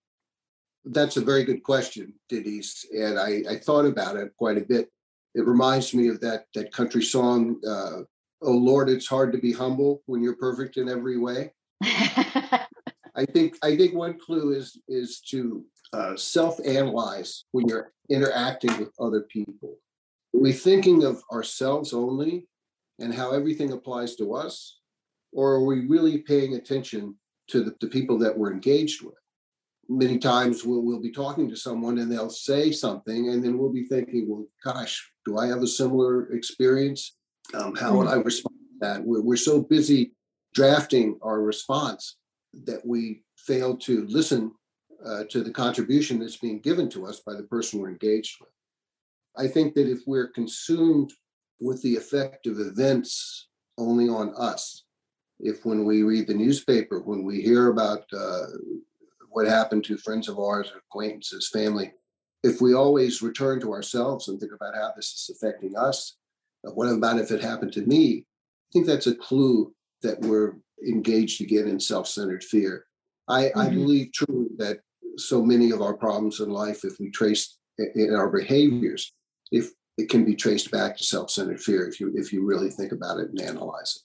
That's 0.85 1.17
a 1.17 1.21
very 1.21 1.45
good 1.45 1.62
question 1.62 2.15
denise 2.29 2.87
and 2.93 3.19
i 3.19 3.43
i 3.50 3.57
thought 3.59 3.87
about 3.87 4.17
it 4.17 4.33
quite 4.37 4.57
a 4.57 4.65
bit. 4.65 4.89
It 5.35 5.47
reminds 5.47 5.95
me 5.95 6.09
of 6.09 6.21
that 6.21 6.47
that 6.55 6.73
country 6.73 7.03
song 7.03 7.61
uh, 7.67 8.03
oh 8.43 8.53
lord 8.53 8.89
it's 8.89 9.09
hard 9.09 9.33
to 9.33 9.39
be 9.39 9.53
humble 9.53 10.03
when 10.07 10.23
you're 10.23 10.37
perfect 10.37 10.77
in 10.77 10.89
every 10.89 11.19
way 11.19 11.53
i 13.21 13.25
think 13.33 13.57
i 13.62 13.77
think 13.77 13.95
one 13.95 14.19
clue 14.19 14.53
is 14.53 14.79
is 14.89 15.21
to 15.21 15.65
uh, 15.93 16.17
self-analyze 16.17 17.45
when 17.53 17.69
you're 17.69 17.93
interacting 18.09 18.77
with 18.79 18.93
other 19.00 19.23
people. 19.23 19.77
Are 20.35 20.41
we 20.41 20.53
thinking 20.53 21.05
of 21.05 21.23
ourselves 21.33 21.93
only 21.93 22.47
and 22.99 23.15
how 23.15 23.33
everything 23.33 23.73
applies 23.73 24.17
to 24.17 24.35
us? 24.35 24.79
Or 25.33 25.55
are 25.55 25.65
we 25.65 25.87
really 25.87 26.19
paying 26.19 26.55
attention 26.55 27.17
to 27.49 27.65
the, 27.65 27.75
the 27.81 27.89
people 27.89 28.19
that 28.19 28.37
we're 28.37 28.53
engaged 28.53 29.03
with? 29.03 29.15
Many 29.89 30.19
times 30.19 30.65
we'll, 30.65 30.83
we'll 30.83 31.00
be 31.00 31.11
talking 31.11 31.49
to 31.49 31.57
someone 31.57 31.99
and 31.99 32.11
they'll 32.11 32.31
say 32.31 32.71
something 32.71 33.31
and 33.31 33.43
then 33.43 33.59
we'll 33.59 33.73
be 33.73 33.85
thinking 33.85 34.29
well 34.29 34.47
gosh 34.65 35.11
do 35.27 35.39
i 35.39 35.47
have 35.47 35.62
a 35.62 35.67
similar 35.67 36.33
experience? 36.33 37.17
Um, 37.55 37.75
how 37.75 37.97
would 37.97 38.07
mm-hmm. 38.07 38.21
i 38.21 38.23
respond 38.23 38.57
to 38.59 38.87
that? 38.87 39.05
We're, 39.05 39.23
we're 39.23 39.37
so 39.37 39.61
busy 39.61 40.12
drafting 40.55 41.19
our 41.23 41.41
response 41.41 42.17
that 42.52 42.85
we 42.87 43.23
fail 43.37 43.76
to 43.76 44.07
listen 44.07 44.52
uh, 45.04 45.25
to 45.30 45.42
the 45.42 45.50
contribution 45.50 46.19
that's 46.19 46.37
being 46.37 46.61
given 46.61 46.88
to 46.90 47.07
us 47.07 47.21
by 47.21 47.35
the 47.35 47.45
person 47.45 47.80
we're 47.80 47.88
engaged 47.88 48.37
with 48.40 48.50
i 49.37 49.47
think 49.47 49.75
that 49.75 49.90
if 49.90 50.00
we're 50.07 50.28
consumed 50.28 51.12
with 51.61 51.80
the 51.83 51.97
effect 51.97 52.47
of 52.47 52.59
events 52.59 53.49
only 53.78 54.09
on 54.09 54.35
us 54.37 54.85
if 55.38 55.64
when 55.64 55.85
we 55.85 56.02
read 56.02 56.26
the 56.26 56.35
newspaper 56.35 57.00
when 57.00 57.23
we 57.25 57.40
hear 57.40 57.69
about 57.69 58.04
uh, 58.12 58.47
what 59.30 59.47
happened 59.47 59.85
to 59.85 59.97
friends 59.97 60.28
of 60.28 60.38
ours, 60.38 60.71
acquaintances, 60.76 61.49
family, 61.49 61.92
if 62.42 62.61
we 62.61 62.75
always 62.75 63.23
return 63.23 63.61
to 63.61 63.73
ourselves 63.73 64.28
and 64.28 64.38
think 64.38 64.52
about 64.52 64.75
how 64.75 64.92
this 64.95 65.07
is 65.07 65.30
affecting 65.35 65.76
us, 65.76 66.16
uh, 66.66 66.71
what 66.71 66.88
about 66.88 67.19
if 67.19 67.30
it 67.30 67.42
happened 67.42 67.73
to 67.73 67.83
me? 67.83 68.26
I 68.26 68.69
think 68.73 68.87
that's 68.87 69.07
a 69.07 69.14
clue 69.14 69.73
that 70.02 70.21
we're 70.21 70.54
engaged 70.87 71.40
again 71.40 71.69
in 71.69 71.78
self-centered 71.78 72.45
fear. 72.45 72.87
I, 73.28 73.45
mm-hmm. 73.45 73.59
I 73.59 73.69
believe 73.69 74.12
truly 74.12 74.49
that 74.59 74.80
so 75.16 75.42
many 75.42 75.71
of 75.71 75.83
our 75.83 75.95
problems 75.95 76.40
in 76.40 76.50
life, 76.50 76.85
if 76.85 76.99
we 76.99 77.11
trace 77.11 77.59
in 77.78 78.14
our 78.14 78.28
behaviors, 78.28 79.12
if 79.52 79.71
it 79.99 80.09
can 80.09 80.25
be 80.25 80.35
traced 80.35 80.71
back 80.71 80.97
to 80.97 81.04
self-centered 81.04 81.61
fear, 81.61 81.87
if 81.88 82.00
you 82.00 82.12
if 82.14 82.33
you 82.33 82.45
really 82.45 82.71
think 82.71 82.92
about 82.92 83.19
it 83.19 83.28
and 83.30 83.40
analyze 83.40 83.97
it 83.97 84.02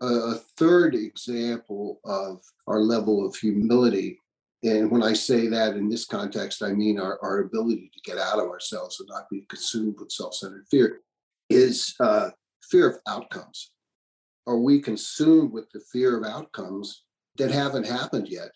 a 0.00 0.34
third 0.58 0.94
example 0.94 2.00
of 2.04 2.42
our 2.66 2.80
level 2.80 3.26
of 3.26 3.34
humility. 3.36 4.20
And 4.62 4.90
when 4.90 5.02
I 5.02 5.12
say 5.12 5.46
that 5.48 5.76
in 5.76 5.88
this 5.88 6.06
context, 6.06 6.62
I 6.62 6.72
mean 6.72 6.98
our, 6.98 7.18
our 7.22 7.40
ability 7.40 7.90
to 7.92 8.10
get 8.10 8.18
out 8.18 8.38
of 8.38 8.48
ourselves 8.48 8.98
and 9.00 9.08
not 9.10 9.28
be 9.30 9.46
consumed 9.48 9.96
with 9.98 10.10
self 10.10 10.34
centered 10.34 10.66
fear, 10.70 11.00
is 11.50 11.94
uh, 12.00 12.30
fear 12.62 12.88
of 12.88 12.98
outcomes. 13.06 13.72
Are 14.46 14.58
we 14.58 14.80
consumed 14.80 15.52
with 15.52 15.70
the 15.70 15.80
fear 15.92 16.18
of 16.18 16.24
outcomes 16.24 17.04
that 17.36 17.50
haven't 17.50 17.86
happened 17.86 18.28
yet 18.28 18.50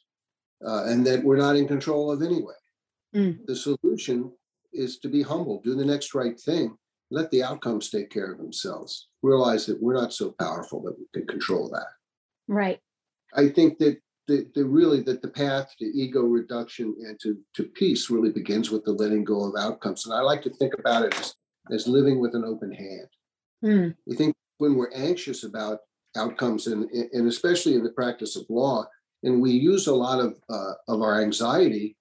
uh, 0.67 0.85
and 0.85 1.07
that 1.07 1.25
we're 1.25 1.37
not 1.37 1.57
in 1.57 1.67
control 1.67 2.11
of 2.11 2.23
anyway? 2.23 2.55
Mm. 3.15 3.47
The 3.47 3.57
solution 3.57 4.33
is 4.73 4.99
to 4.99 5.09
be 5.09 5.23
humble, 5.23 5.61
do 5.63 5.75
the 5.75 5.85
next 5.85 6.15
right 6.15 6.39
thing, 6.39 6.77
let 7.11 7.31
the 7.31 7.43
outcomes 7.43 7.89
take 7.89 8.11
care 8.11 8.31
of 8.33 8.39
themselves. 8.39 9.09
Realize 9.23 9.65
that 9.67 9.83
we're 9.83 9.95
not 9.95 10.13
so 10.13 10.35
powerful 10.39 10.83
that 10.83 10.99
we 10.99 11.07
can 11.15 11.27
control 11.27 11.71
that. 11.71 11.87
Right. 12.47 12.81
I 13.35 13.49
think 13.49 13.79
that 13.79 13.99
the, 14.27 14.47
the 14.55 14.65
really 14.65 15.01
that 15.03 15.23
the 15.23 15.29
path 15.29 15.75
to 15.79 15.87
ego 15.87 16.21
reduction 16.21 16.95
and 17.01 17.19
to, 17.21 17.39
to 17.55 17.65
peace 17.65 18.11
really 18.11 18.31
begins 18.31 18.71
with 18.71 18.85
the 18.85 18.93
letting 18.93 19.25
go 19.25 19.45
of 19.45 19.55
outcomes. 19.59 20.05
And 20.05 20.15
I 20.15 20.21
like 20.21 20.43
to 20.43 20.51
think 20.51 20.75
about 20.79 21.07
it 21.07 21.19
as, 21.19 21.35
as 21.73 21.89
living 21.89 22.21
with 22.21 22.35
an 22.35 22.45
open 22.45 22.71
hand. 22.71 23.09
Mm. 23.65 23.95
I 24.11 24.15
think 24.15 24.37
when 24.59 24.75
we're 24.75 24.93
anxious 24.95 25.45
about 25.45 25.81
outcomes 26.17 26.67
and, 26.67 26.91
and 26.91 27.29
especially 27.29 27.75
in 27.75 27.83
the 27.83 27.91
practice 27.91 28.37
of 28.37 28.45
law, 28.49 28.85
and 29.23 29.41
we 29.41 29.51
use 29.51 29.87
a 29.87 29.95
lot 29.95 30.21
of, 30.21 30.37
uh, 30.49 30.73
of 30.87 31.03
our 31.03 31.21
anxiety 31.21 31.97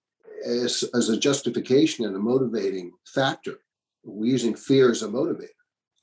as, 0.45 0.83
as 0.93 1.09
a 1.09 1.17
justification 1.17 2.05
and 2.05 2.15
a 2.15 2.19
motivating 2.19 2.91
factor 3.05 3.59
we're 4.07 4.31
using 4.31 4.55
fear 4.55 4.89
as 4.89 5.03
a 5.03 5.07
motivator. 5.07 5.49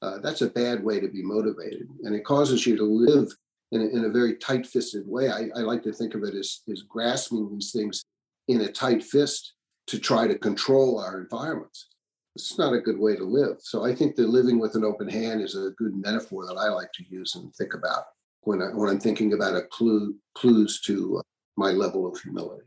Uh, 0.02 0.18
that's 0.18 0.42
a 0.42 0.50
bad 0.50 0.84
way 0.84 1.00
to 1.00 1.08
be 1.08 1.22
motivated, 1.22 1.88
and 2.02 2.14
it 2.14 2.24
causes 2.24 2.66
you 2.66 2.76
to 2.76 2.84
live 2.84 3.32
in 3.72 3.80
a, 3.80 3.84
in 3.86 4.04
a 4.04 4.10
very 4.10 4.36
tight-fisted 4.36 5.04
way. 5.06 5.30
I, 5.30 5.48
I, 5.56 5.60
like 5.60 5.82
to 5.84 5.92
think 5.92 6.14
of 6.14 6.22
it 6.22 6.34
as, 6.34 6.60
as 6.70 6.82
grasping 6.82 7.50
these 7.50 7.72
things 7.72 8.04
in 8.48 8.60
a 8.60 8.70
tight 8.70 9.02
fist 9.02 9.54
to 9.86 9.98
try 9.98 10.26
to 10.26 10.38
control 10.38 11.00
our 11.00 11.18
environments. 11.18 11.88
It's 12.36 12.58
not 12.58 12.74
a 12.74 12.80
good 12.80 12.98
way 12.98 13.16
to 13.16 13.24
live. 13.24 13.58
So 13.60 13.84
I 13.84 13.94
think 13.94 14.16
that 14.16 14.28
living 14.28 14.58
with 14.58 14.74
an 14.74 14.84
open 14.84 15.08
hand 15.08 15.40
is 15.40 15.54
a 15.54 15.70
good 15.78 15.94
metaphor 15.96 16.46
that 16.46 16.56
I 16.56 16.68
like 16.68 16.92
to 16.94 17.04
use 17.08 17.34
and 17.36 17.54
think 17.54 17.74
about 17.74 18.04
when 18.42 18.60
I, 18.60 18.66
when 18.66 18.90
I'm 18.90 19.00
thinking 19.00 19.32
about 19.32 19.56
a 19.56 19.62
clue 19.62 20.16
clues 20.34 20.80
to 20.82 21.18
uh, 21.18 21.22
my 21.56 21.70
level 21.70 22.06
of 22.06 22.20
humility. 22.20 22.66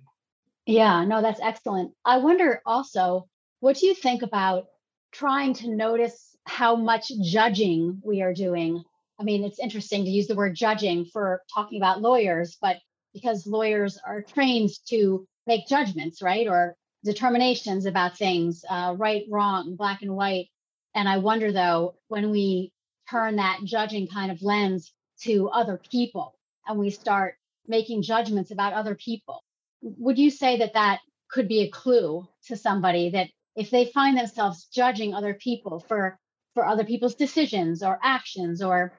Yeah, 0.66 1.04
no, 1.06 1.22
that's 1.22 1.42
excellent. 1.42 1.92
I 2.06 2.18
wonder 2.18 2.62
also, 2.66 3.28
what 3.60 3.78
do 3.78 3.88
you 3.88 3.94
think 3.94 4.22
about 4.22 4.68
trying 5.12 5.54
to 5.54 5.76
notice 5.76 6.36
how 6.48 6.76
much 6.76 7.12
judging 7.22 8.02
we 8.04 8.22
are 8.22 8.34
doing. 8.34 8.84
I 9.20 9.24
mean, 9.24 9.44
it's 9.44 9.60
interesting 9.60 10.06
to 10.06 10.10
use 10.10 10.28
the 10.28 10.36
word 10.36 10.56
judging 10.56 11.06
for 11.06 11.42
talking 11.54 11.80
about 11.80 12.02
lawyers, 12.02 12.58
but 12.62 12.78
because 13.14 13.46
lawyers 13.46 14.00
are 14.06 14.22
trained 14.22 14.70
to 14.90 15.28
make 15.46 15.68
judgments, 15.68 16.22
right? 16.22 16.48
Or 16.48 16.77
determinations 17.04 17.86
about 17.86 18.18
things, 18.18 18.64
uh, 18.70 18.96
right, 18.98 19.26
wrong, 19.30 19.76
black 19.76 20.02
and 20.02 20.16
white. 20.16 20.50
And 20.96 21.08
I 21.08 21.18
wonder 21.18 21.52
though, 21.52 21.96
when 22.08 22.32
we 22.32 22.72
turn 23.10 23.38
that 23.38 23.60
judging 23.64 24.08
kind 24.08 24.32
of 24.32 24.42
lens 24.42 24.92
to 25.22 25.50
other 25.50 25.80
people 25.92 26.36
and 26.68 26.80
we 26.80 26.90
start 26.90 27.36
making 27.68 28.02
judgments 28.02 28.52
about 28.52 28.74
other 28.74 28.96
people, 28.96 29.44
would 29.82 30.18
you 30.18 30.30
say 30.32 30.58
that 30.58 30.74
that 30.74 31.00
could 31.30 31.48
be 31.48 31.62
a 31.62 31.70
clue 31.70 32.28
to 32.48 32.56
somebody 32.56 33.12
that 33.12 33.28
if 33.56 33.70
they 33.70 33.86
find 33.86 34.18
themselves 34.18 34.68
judging 34.74 35.14
other 35.14 35.34
people 35.34 35.80
for 35.88 36.20
for 36.54 36.66
other 36.66 36.84
people's 36.84 37.16
decisions 37.16 37.84
or 37.84 38.00
actions 38.04 38.62
or 38.62 38.94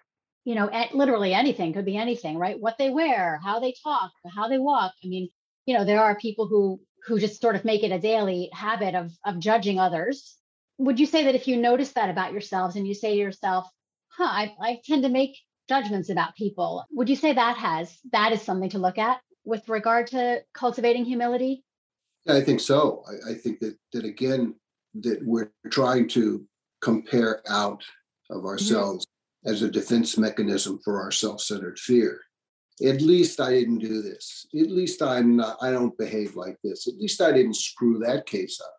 you 0.45 0.55
know 0.55 0.71
literally 0.93 1.35
anything 1.35 1.73
could 1.73 1.85
be 1.85 1.97
anything 1.97 2.39
right 2.39 2.61
what 2.61 2.77
they 2.79 2.91
wear 2.91 3.41
how 3.43 3.59
they 3.61 3.75
talk 3.83 4.13
how 4.35 4.49
they 4.49 4.59
walk 4.59 4.93
i 5.05 5.09
mean 5.09 5.29
you 5.67 5.77
know 5.77 5.85
there 5.85 6.03
are 6.03 6.17
people 6.17 6.47
who 6.47 6.81
who 7.07 7.19
just 7.19 7.41
sort 7.41 7.57
of 7.57 7.65
make 7.65 7.83
it 7.83 7.93
a 7.93 7.99
daily 7.99 8.51
habit 8.53 8.95
of 8.95 9.13
of 9.25 9.39
judging 9.39 9.79
others 9.79 10.37
would 10.79 11.01
you 11.01 11.07
say 11.07 11.25
that 11.25 11.35
if 11.35 11.49
you 11.49 11.57
notice 11.57 11.93
that 11.93 12.11
about 12.11 12.33
yourselves 12.33 12.77
and 12.77 12.87
you 12.87 12.95
say 12.95 13.13
to 13.13 13.21
yourself 13.21 13.69
huh 14.09 14.25
i, 14.25 14.55
I 14.61 14.81
tend 14.85 15.03
to 15.05 15.09
make 15.09 15.37
judgments 15.69 16.11
about 16.11 16.37
people 16.37 16.85
would 16.93 17.09
you 17.09 17.17
say 17.17 17.33
that 17.33 17.57
has 17.59 17.99
that 18.13 18.33
is 18.33 18.43
something 18.43 18.71
to 18.71 18.79
look 18.79 18.99
at 18.99 19.21
with 19.45 19.69
regard 19.69 20.09
to 20.09 20.43
cultivating 20.55 21.05
humility 21.05 21.65
I 22.29 22.43
think 22.43 22.61
so. 22.61 23.05
I, 23.09 23.31
I, 23.31 23.35
think 23.35 23.61
that 23.61 23.77
that 23.93 24.05
again 24.05 24.55
that 24.95 25.21
we're 25.25 25.51
trying 25.71 26.09
to 26.09 26.45
compare 26.81 27.43
out 27.49 27.83
of 28.31 28.39
mm-hmm. 28.39 28.47
ourselves 28.47 29.07
mm-hmm. 29.07 29.53
as 29.53 29.63
a 29.63 29.71
defense 29.71 30.19
mechanism 30.19 30.79
for 30.85 31.01
our 31.01 31.11
self-centered 31.11 31.79
fear. 31.79 32.21
At 32.85 33.01
least 33.01 33.41
I 33.41 33.51
didn't 33.51 33.79
do 33.79 34.03
this. 34.03 34.47
At 34.55 34.71
least 34.71 35.03
I'm 35.03 35.37
not. 35.37 35.59
I 35.61 35.71
don't 35.71 35.97
behave 35.99 36.37
like 36.37 36.57
this. 36.63 36.87
At 36.87 36.97
least 36.97 37.21
I 37.21 37.33
didn't 37.33 37.57
screw 37.57 37.99
that 37.99 38.27
case 38.27 38.61
up. 38.61 38.75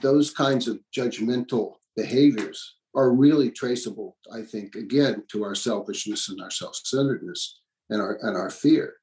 Those 0.00 0.30
kinds 0.30 0.68
of 0.68 0.80
judgmental 0.96 1.74
behaviors 1.96 2.76
are 2.94 3.12
really 3.12 3.50
traceable, 3.50 4.16
I 4.32 4.42
think, 4.42 4.76
again 4.76 5.24
to 5.28 5.42
our 5.44 5.54
selfishness 5.54 6.28
and 6.28 6.40
our 6.40 6.50
self-centeredness 6.50 7.60
and 7.90 8.00
our 8.00 8.18
and 8.22 8.36
our 8.36 8.50
fear 8.50 8.94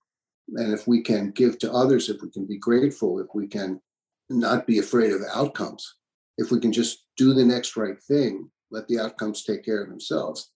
and 0.56 0.74
if 0.74 0.88
we 0.88 1.02
can 1.02 1.32
give 1.32 1.58
to 1.60 1.72
others, 1.72 2.10
if 2.10 2.22
we 2.22 2.30
can 2.30 2.46
be 2.46 2.58
grateful, 2.58 3.20
if 3.20 3.28
we 3.34 3.48
can 3.48 3.80
not 4.30 4.68
be 4.68 4.80
afraid 4.80 5.12
of 5.12 5.22
outcomes. 5.34 5.96
If 6.38 6.52
we 6.52 6.60
can 6.60 6.72
just 6.72 7.06
do 7.18 7.34
the 7.34 7.46
next 7.46 7.78
right 7.78 8.02
thing, 8.02 8.50
let 8.72 8.88
the 8.88 9.00
outcomes 9.00 9.44
take 9.44 9.64
care 9.64 9.84
of 9.84 9.90
themselves. 9.90 10.52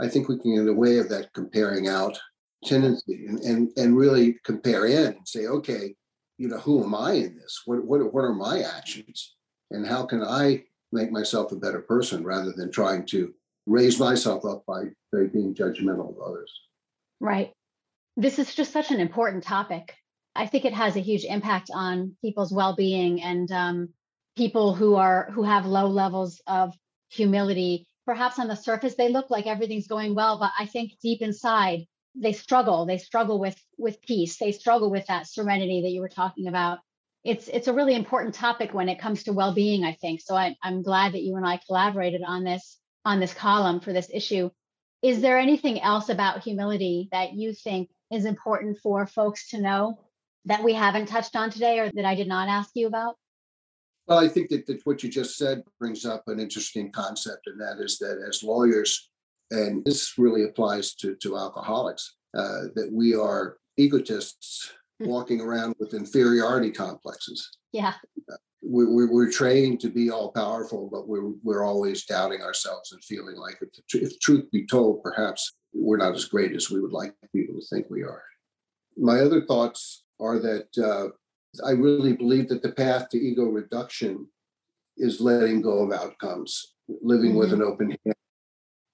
I 0.00 0.08
think 0.08 0.28
we 0.28 0.38
can 0.38 0.54
get 0.54 0.68
away 0.68 0.98
of 0.98 1.08
that 1.10 1.32
comparing 1.34 1.88
out 1.88 2.18
tendency 2.64 3.26
and, 3.26 3.38
and, 3.40 3.70
and 3.76 3.96
really 3.96 4.36
compare 4.44 4.86
in 4.86 5.14
and 5.14 5.28
say, 5.28 5.46
okay, 5.46 5.94
you 6.38 6.48
know, 6.48 6.58
who 6.58 6.82
am 6.82 6.94
I 6.94 7.12
in 7.12 7.36
this? 7.36 7.62
What, 7.64 7.84
what, 7.84 8.12
what 8.12 8.24
are 8.24 8.34
my 8.34 8.62
actions? 8.62 9.36
And 9.70 9.86
how 9.86 10.04
can 10.06 10.22
I 10.22 10.64
make 10.92 11.12
myself 11.12 11.52
a 11.52 11.56
better 11.56 11.80
person 11.80 12.24
rather 12.24 12.52
than 12.52 12.70
trying 12.70 13.06
to 13.06 13.32
raise 13.66 14.00
myself 14.00 14.44
up 14.44 14.64
by, 14.66 14.84
by 15.12 15.24
being 15.32 15.54
judgmental 15.54 16.10
of 16.10 16.20
others? 16.24 16.52
Right. 17.20 17.52
This 18.16 18.38
is 18.38 18.54
just 18.54 18.72
such 18.72 18.90
an 18.90 19.00
important 19.00 19.44
topic. 19.44 19.94
I 20.34 20.46
think 20.46 20.64
it 20.64 20.74
has 20.74 20.96
a 20.96 21.00
huge 21.00 21.24
impact 21.24 21.70
on 21.72 22.16
people's 22.22 22.52
well-being 22.52 23.22
and 23.22 23.50
um, 23.52 23.88
people 24.36 24.74
who 24.74 24.94
are 24.94 25.30
who 25.32 25.42
have 25.42 25.66
low 25.66 25.86
levels 25.86 26.40
of 26.46 26.74
humility. 27.10 27.86
Perhaps 28.06 28.38
on 28.38 28.48
the 28.48 28.54
surface 28.56 28.94
they 28.94 29.08
look 29.08 29.30
like 29.30 29.46
everything's 29.46 29.86
going 29.86 30.14
well, 30.14 30.38
but 30.38 30.52
I 30.58 30.66
think 30.66 30.92
deep 31.02 31.20
inside 31.20 31.86
they 32.20 32.32
struggle. 32.32 32.86
They 32.86 32.98
struggle 32.98 33.40
with 33.40 33.58
with 33.78 34.00
peace. 34.02 34.36
They 34.36 34.52
struggle 34.52 34.90
with 34.90 35.06
that 35.06 35.26
serenity 35.26 35.82
that 35.82 35.90
you 35.90 36.00
were 36.00 36.08
talking 36.08 36.46
about. 36.46 36.78
It's 37.24 37.48
it's 37.48 37.68
a 37.68 37.72
really 37.72 37.94
important 37.94 38.34
topic 38.34 38.72
when 38.72 38.88
it 38.88 39.00
comes 39.00 39.24
to 39.24 39.32
well-being. 39.32 39.84
I 39.84 39.94
think 39.94 40.20
so. 40.20 40.34
I, 40.36 40.54
I'm 40.62 40.82
glad 40.82 41.12
that 41.12 41.22
you 41.22 41.36
and 41.36 41.46
I 41.46 41.60
collaborated 41.66 42.22
on 42.26 42.44
this 42.44 42.78
on 43.04 43.20
this 43.20 43.34
column 43.34 43.80
for 43.80 43.92
this 43.92 44.10
issue. 44.12 44.50
Is 45.02 45.22
there 45.22 45.38
anything 45.38 45.80
else 45.80 46.10
about 46.10 46.42
humility 46.42 47.08
that 47.10 47.32
you 47.32 47.54
think 47.54 47.88
is 48.12 48.26
important 48.26 48.78
for 48.82 49.06
folks 49.06 49.48
to 49.50 49.60
know 49.60 49.98
that 50.44 50.62
we 50.62 50.74
haven't 50.74 51.06
touched 51.06 51.36
on 51.36 51.50
today 51.50 51.78
or 51.78 51.90
that 51.90 52.04
I 52.04 52.14
did 52.14 52.28
not 52.28 52.48
ask 52.48 52.70
you 52.74 52.86
about? 52.86 53.16
Well, 54.06 54.18
I 54.18 54.28
think 54.28 54.50
that, 54.50 54.66
that 54.66 54.84
what 54.84 55.02
you 55.02 55.08
just 55.08 55.36
said 55.36 55.62
brings 55.78 56.04
up 56.04 56.24
an 56.26 56.40
interesting 56.40 56.90
concept, 56.90 57.46
and 57.46 57.60
that 57.60 57.78
is 57.78 57.98
that 57.98 58.22
as 58.26 58.42
lawyers, 58.42 59.09
and 59.50 59.84
this 59.84 60.18
really 60.18 60.44
applies 60.44 60.94
to, 60.94 61.16
to 61.16 61.36
alcoholics, 61.36 62.16
uh, 62.36 62.70
that 62.74 62.90
we 62.92 63.14
are 63.14 63.56
egotists 63.76 64.72
hmm. 65.00 65.08
walking 65.08 65.40
around 65.40 65.74
with 65.78 65.94
inferiority 65.94 66.70
complexes. 66.70 67.50
Yeah. 67.72 67.94
Uh, 68.30 68.36
we, 68.62 68.84
we, 68.86 69.06
we're 69.06 69.32
trained 69.32 69.80
to 69.80 69.88
be 69.88 70.10
all 70.10 70.32
powerful, 70.32 70.88
but 70.92 71.08
we're, 71.08 71.32
we're 71.42 71.64
always 71.64 72.04
doubting 72.04 72.42
ourselves 72.42 72.92
and 72.92 73.02
feeling 73.02 73.36
like, 73.36 73.58
if, 73.62 74.02
if 74.02 74.20
truth 74.20 74.50
be 74.50 74.66
told, 74.66 75.02
perhaps 75.02 75.54
we're 75.72 75.96
not 75.96 76.14
as 76.14 76.26
great 76.26 76.54
as 76.54 76.70
we 76.70 76.80
would 76.80 76.92
like 76.92 77.14
people 77.34 77.54
to 77.54 77.66
think 77.66 77.86
we 77.88 78.02
are. 78.02 78.22
My 78.96 79.20
other 79.20 79.46
thoughts 79.46 80.04
are 80.20 80.38
that 80.40 80.68
uh, 80.78 81.08
I 81.66 81.72
really 81.72 82.12
believe 82.12 82.48
that 82.48 82.62
the 82.62 82.72
path 82.72 83.08
to 83.10 83.18
ego 83.18 83.44
reduction 83.44 84.26
is 84.98 85.20
letting 85.20 85.62
go 85.62 85.78
of 85.78 85.92
outcomes, 85.92 86.74
living 87.02 87.30
mm-hmm. 87.30 87.38
with 87.38 87.52
an 87.52 87.62
open 87.62 87.96
hand. 88.04 88.14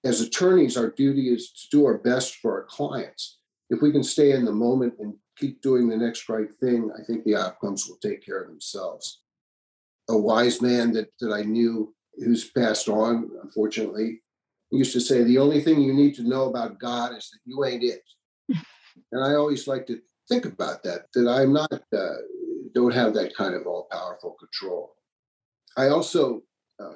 As 0.03 0.21
attorneys, 0.21 0.77
our 0.77 0.91
duty 0.91 1.29
is 1.29 1.51
to 1.51 1.67
do 1.71 1.85
our 1.85 1.97
best 1.97 2.35
for 2.35 2.53
our 2.53 2.65
clients. 2.65 3.39
If 3.69 3.81
we 3.81 3.91
can 3.91 4.03
stay 4.03 4.31
in 4.31 4.45
the 4.45 4.51
moment 4.51 4.93
and 4.99 5.15
keep 5.37 5.61
doing 5.61 5.89
the 5.89 5.97
next 5.97 6.29
right 6.29 6.51
thing, 6.59 6.91
I 6.97 7.03
think 7.03 7.23
the 7.23 7.35
outcomes 7.35 7.87
will 7.87 7.97
take 7.97 8.25
care 8.25 8.41
of 8.41 8.47
themselves. 8.47 9.21
A 10.09 10.17
wise 10.17 10.61
man 10.61 10.93
that, 10.93 11.09
that 11.19 11.33
I 11.33 11.43
knew 11.43 11.93
who's 12.15 12.49
passed 12.49 12.87
on, 12.87 13.29
unfortunately, 13.43 14.21
used 14.71 14.93
to 14.93 15.01
say, 15.01 15.23
The 15.23 15.37
only 15.37 15.61
thing 15.61 15.81
you 15.81 15.93
need 15.93 16.15
to 16.15 16.27
know 16.27 16.45
about 16.45 16.79
God 16.79 17.15
is 17.15 17.29
that 17.29 17.39
you 17.45 17.65
ain't 17.65 17.83
it. 17.83 18.03
and 19.11 19.23
I 19.23 19.35
always 19.35 19.67
like 19.67 19.87
to 19.87 19.99
think 20.29 20.45
about 20.45 20.83
that, 20.83 21.07
that 21.13 21.27
I'm 21.27 21.53
not, 21.53 21.71
uh, 21.71 22.15
don't 22.73 22.93
have 22.93 23.13
that 23.13 23.35
kind 23.35 23.55
of 23.55 23.65
all 23.65 23.87
powerful 23.91 24.35
control. 24.39 24.93
I 25.77 25.89
also, 25.89 26.41
uh, 26.81 26.93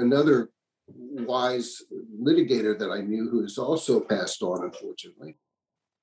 another 0.00 0.50
wise 0.96 1.82
litigator 2.20 2.78
that 2.78 2.90
I 2.90 3.00
knew 3.00 3.28
who 3.30 3.42
has 3.42 3.58
also 3.58 4.00
passed 4.00 4.42
on, 4.42 4.64
unfortunately, 4.64 5.36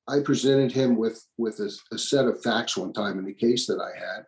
I 0.07 0.19
presented 0.21 0.71
him 0.71 0.97
with, 0.97 1.23
with 1.37 1.59
a, 1.59 1.71
a 1.93 1.97
set 1.97 2.25
of 2.25 2.41
facts 2.41 2.75
one 2.75 2.93
time 2.93 3.19
in 3.19 3.25
the 3.25 3.33
case 3.33 3.67
that 3.67 3.79
I 3.79 3.97
had. 3.97 4.23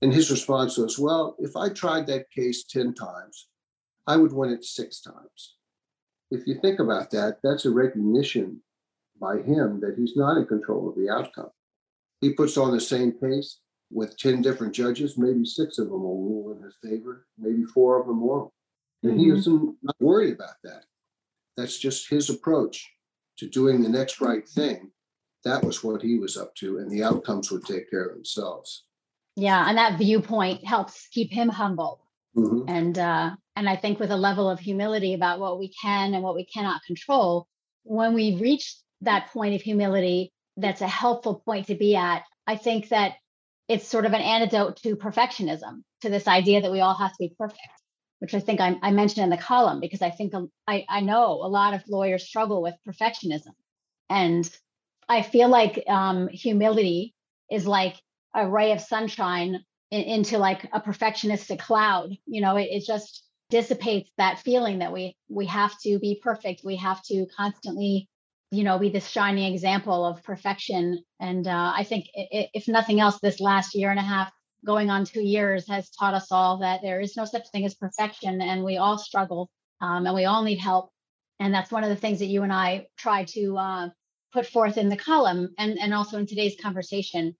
And 0.00 0.12
his 0.12 0.30
response 0.30 0.78
was, 0.78 0.98
Well, 0.98 1.34
if 1.38 1.56
I 1.56 1.70
tried 1.70 2.06
that 2.06 2.30
case 2.30 2.64
10 2.64 2.94
times, 2.94 3.48
I 4.06 4.16
would 4.16 4.32
win 4.32 4.50
it 4.50 4.64
six 4.64 5.00
times. 5.00 5.56
If 6.30 6.46
you 6.46 6.60
think 6.60 6.78
about 6.78 7.10
that, 7.10 7.38
that's 7.42 7.64
a 7.64 7.70
recognition 7.70 8.62
by 9.20 9.38
him 9.38 9.80
that 9.80 9.96
he's 9.98 10.16
not 10.16 10.36
in 10.36 10.46
control 10.46 10.88
of 10.88 10.94
the 10.94 11.10
outcome 11.10 11.50
he 12.20 12.32
puts 12.32 12.56
on 12.56 12.72
the 12.72 12.80
same 12.80 13.12
case 13.12 13.60
with 13.90 14.18
10 14.18 14.42
different 14.42 14.74
judges, 14.74 15.16
maybe 15.16 15.44
six 15.44 15.78
of 15.78 15.86
them 15.86 16.02
will 16.02 16.22
rule 16.22 16.56
in 16.56 16.62
his 16.62 16.74
favor, 16.82 17.26
maybe 17.38 17.64
four 17.64 18.00
of 18.00 18.06
them 18.06 18.20
won't. 18.20 18.52
And 19.02 19.12
mm-hmm. 19.12 19.20
he 19.20 19.30
isn't 19.30 19.76
not 19.82 19.96
worried 20.00 20.34
about 20.34 20.56
that. 20.64 20.84
That's 21.56 21.78
just 21.78 22.10
his 22.10 22.30
approach 22.30 22.88
to 23.38 23.48
doing 23.48 23.82
the 23.82 23.88
next 23.88 24.20
right 24.20 24.48
thing. 24.48 24.90
That 25.44 25.64
was 25.64 25.84
what 25.84 26.02
he 26.02 26.18
was 26.18 26.36
up 26.36 26.54
to, 26.56 26.78
and 26.78 26.90
the 26.90 27.04
outcomes 27.04 27.50
would 27.50 27.64
take 27.64 27.90
care 27.90 28.06
of 28.06 28.14
themselves. 28.14 28.84
Yeah, 29.36 29.68
and 29.68 29.78
that 29.78 29.98
viewpoint 29.98 30.66
helps 30.66 31.08
keep 31.08 31.32
him 31.32 31.48
humble. 31.48 32.00
Mm-hmm. 32.36 32.68
And 32.68 32.98
uh, 32.98 33.30
and 33.56 33.68
I 33.68 33.76
think 33.76 34.00
with 34.00 34.10
a 34.10 34.16
level 34.16 34.50
of 34.50 34.58
humility 34.58 35.14
about 35.14 35.40
what 35.40 35.58
we 35.58 35.72
can 35.80 36.14
and 36.14 36.22
what 36.22 36.34
we 36.34 36.44
cannot 36.44 36.82
control, 36.86 37.46
when 37.84 38.14
we 38.14 38.36
reach 38.36 38.76
that 39.02 39.30
point 39.32 39.54
of 39.54 39.62
humility, 39.62 40.32
that's 40.56 40.80
a 40.80 40.88
helpful 40.88 41.36
point 41.44 41.68
to 41.68 41.74
be 41.74 41.96
at. 41.96 42.24
I 42.46 42.56
think 42.56 42.88
that 42.88 43.14
it's 43.68 43.86
sort 43.86 44.06
of 44.06 44.12
an 44.12 44.20
antidote 44.20 44.76
to 44.82 44.96
perfectionism, 44.96 45.82
to 46.00 46.08
this 46.08 46.26
idea 46.26 46.62
that 46.62 46.72
we 46.72 46.80
all 46.80 46.94
have 46.94 47.12
to 47.12 47.18
be 47.18 47.34
perfect, 47.38 47.60
which 48.20 48.34
I 48.34 48.40
think 48.40 48.60
I, 48.60 48.78
I 48.82 48.90
mentioned 48.90 49.24
in 49.24 49.30
the 49.30 49.36
column 49.36 49.80
because 49.80 50.02
I 50.02 50.10
think 50.10 50.32
I, 50.66 50.84
I 50.88 51.00
know 51.00 51.32
a 51.32 51.48
lot 51.48 51.74
of 51.74 51.82
lawyers 51.88 52.26
struggle 52.26 52.62
with 52.62 52.74
perfectionism. 52.86 53.52
And 54.10 54.48
I 55.08 55.22
feel 55.22 55.48
like 55.48 55.84
um, 55.88 56.28
humility 56.28 57.14
is 57.50 57.66
like 57.66 57.96
a 58.34 58.48
ray 58.48 58.72
of 58.72 58.80
sunshine 58.80 59.64
in, 59.90 60.02
into 60.02 60.38
like 60.38 60.64
a 60.72 60.80
perfectionistic 60.80 61.60
cloud. 61.60 62.10
You 62.26 62.40
know, 62.40 62.56
it, 62.56 62.68
it 62.70 62.86
just 62.86 63.24
dissipates 63.50 64.10
that 64.18 64.40
feeling 64.40 64.80
that 64.80 64.92
we 64.92 65.16
we 65.28 65.46
have 65.46 65.72
to 65.80 65.98
be 65.98 66.20
perfect. 66.22 66.62
We 66.64 66.76
have 66.76 67.02
to 67.04 67.26
constantly 67.36 68.08
you 68.50 68.64
know 68.64 68.78
be 68.78 68.88
this 68.88 69.08
shining 69.08 69.52
example 69.52 70.04
of 70.04 70.22
perfection 70.22 71.02
and 71.20 71.46
uh, 71.46 71.72
i 71.76 71.84
think 71.84 72.06
if 72.14 72.66
nothing 72.66 72.98
else 72.98 73.18
this 73.20 73.40
last 73.40 73.74
year 73.74 73.90
and 73.90 73.98
a 73.98 74.02
half 74.02 74.32
going 74.64 74.90
on 74.90 75.04
two 75.04 75.22
years 75.22 75.68
has 75.68 75.90
taught 75.90 76.14
us 76.14 76.30
all 76.30 76.58
that 76.58 76.80
there 76.82 77.00
is 77.00 77.16
no 77.16 77.24
such 77.24 77.48
thing 77.50 77.64
as 77.64 77.74
perfection 77.74 78.40
and 78.40 78.64
we 78.64 78.76
all 78.76 78.98
struggle 78.98 79.50
um, 79.80 80.06
and 80.06 80.14
we 80.14 80.24
all 80.24 80.42
need 80.42 80.58
help 80.58 80.90
and 81.38 81.54
that's 81.54 81.70
one 81.70 81.84
of 81.84 81.90
the 81.90 81.96
things 81.96 82.18
that 82.18 82.26
you 82.26 82.42
and 82.42 82.52
i 82.52 82.86
try 82.96 83.24
to 83.24 83.56
uh, 83.56 83.88
put 84.32 84.46
forth 84.46 84.76
in 84.76 84.88
the 84.88 84.96
column 84.96 85.54
and, 85.58 85.78
and 85.78 85.94
also 85.94 86.18
in 86.18 86.26
today's 86.26 86.56
conversation 86.60 87.34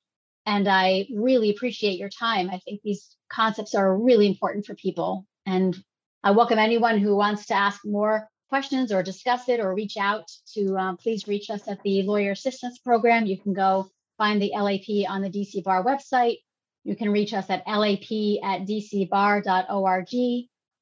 and 0.46 0.68
i 0.68 1.06
really 1.14 1.50
appreciate 1.50 1.98
your 1.98 2.10
time 2.10 2.50
i 2.50 2.58
think 2.58 2.80
these 2.82 3.16
concepts 3.30 3.74
are 3.74 3.96
really 3.98 4.26
important 4.26 4.64
for 4.64 4.74
people 4.74 5.26
and 5.46 5.76
i 6.22 6.30
welcome 6.30 6.58
anyone 6.58 6.98
who 6.98 7.16
wants 7.16 7.46
to 7.46 7.54
ask 7.54 7.80
more 7.84 8.28
questions 8.48 8.92
or 8.92 9.02
discuss 9.02 9.48
it 9.48 9.60
or 9.60 9.74
reach 9.74 9.96
out 9.96 10.30
to, 10.54 10.76
um, 10.76 10.96
please 10.96 11.28
reach 11.28 11.50
us 11.50 11.68
at 11.68 11.82
the 11.82 12.02
Lawyer 12.02 12.32
Assistance 12.32 12.78
Program. 12.78 13.26
You 13.26 13.38
can 13.38 13.52
go 13.52 13.90
find 14.16 14.40
the 14.40 14.52
LAP 14.54 15.08
on 15.08 15.22
the 15.22 15.30
DC 15.30 15.62
Bar 15.62 15.84
website. 15.84 16.38
You 16.88 16.96
can 16.96 17.10
reach 17.10 17.34
us 17.34 17.50
at 17.50 17.66
lap 17.66 17.98
at 18.42 18.66
dcbar.org. 18.66 20.14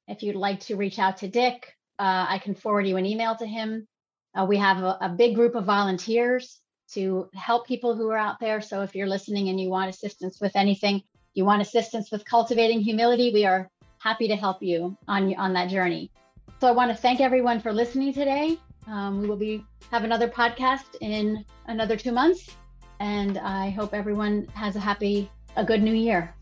If 0.07 0.23
you'd 0.23 0.37
like 0.37 0.61
to 0.61 0.77
reach 0.77 1.01
out 1.01 1.17
to 1.17 1.29
Dick, 1.29 1.75
uh, 1.99 2.27
I 2.29 2.39
can 2.39 2.55
forward 2.55 2.87
you 2.87 2.97
an 2.97 3.05
email 3.05 3.35
to 3.35 3.45
him. 3.45 3.89
Uh, 4.33 4.45
we 4.45 4.57
have 4.59 4.85
a, 4.85 4.99
a 5.01 5.09
big 5.09 5.35
group 5.35 5.57
of 5.57 5.65
volunteers 5.65 6.61
to 6.93 7.29
help 7.35 7.67
people 7.67 7.97
who 7.97 8.09
are 8.11 8.17
out 8.17 8.39
there. 8.39 8.61
So 8.61 8.83
if 8.83 8.95
you're 8.95 9.09
listening 9.09 9.49
and 9.49 9.61
you 9.61 9.69
want 9.69 9.91
assistance 9.91 10.41
with 10.41 10.55
anything, 10.55 11.03
you 11.35 11.45
want 11.45 11.61
assistance 11.61 12.13
with 12.13 12.25
cultivating 12.25 12.83
humility, 12.83 13.33
we 13.33 13.45
are 13.45 13.69
happy 13.99 14.29
to 14.29 14.37
help 14.37 14.63
you 14.63 14.97
on, 15.09 15.35
on 15.35 15.55
that 15.55 15.71
journey. 15.71 16.13
So 16.61 16.69
I 16.69 16.71
want 16.71 16.93
to 16.93 16.97
thank 16.97 17.21
everyone 17.21 17.59
for 17.59 17.73
listening 17.73 18.13
today. 18.13 18.59
Um, 18.87 19.21
we 19.21 19.27
will 19.27 19.37
be 19.37 19.65
have 19.91 20.05
another 20.05 20.29
podcast 20.29 20.95
in 21.01 21.45
another 21.67 21.97
two 21.97 22.13
months, 22.13 22.55
and 23.01 23.39
I 23.39 23.71
hope 23.71 23.93
everyone 23.93 24.47
has 24.55 24.77
a 24.77 24.81
happy, 24.81 25.29
a 25.57 25.65
good 25.65 25.83
new 25.83 25.95
year. 25.95 26.35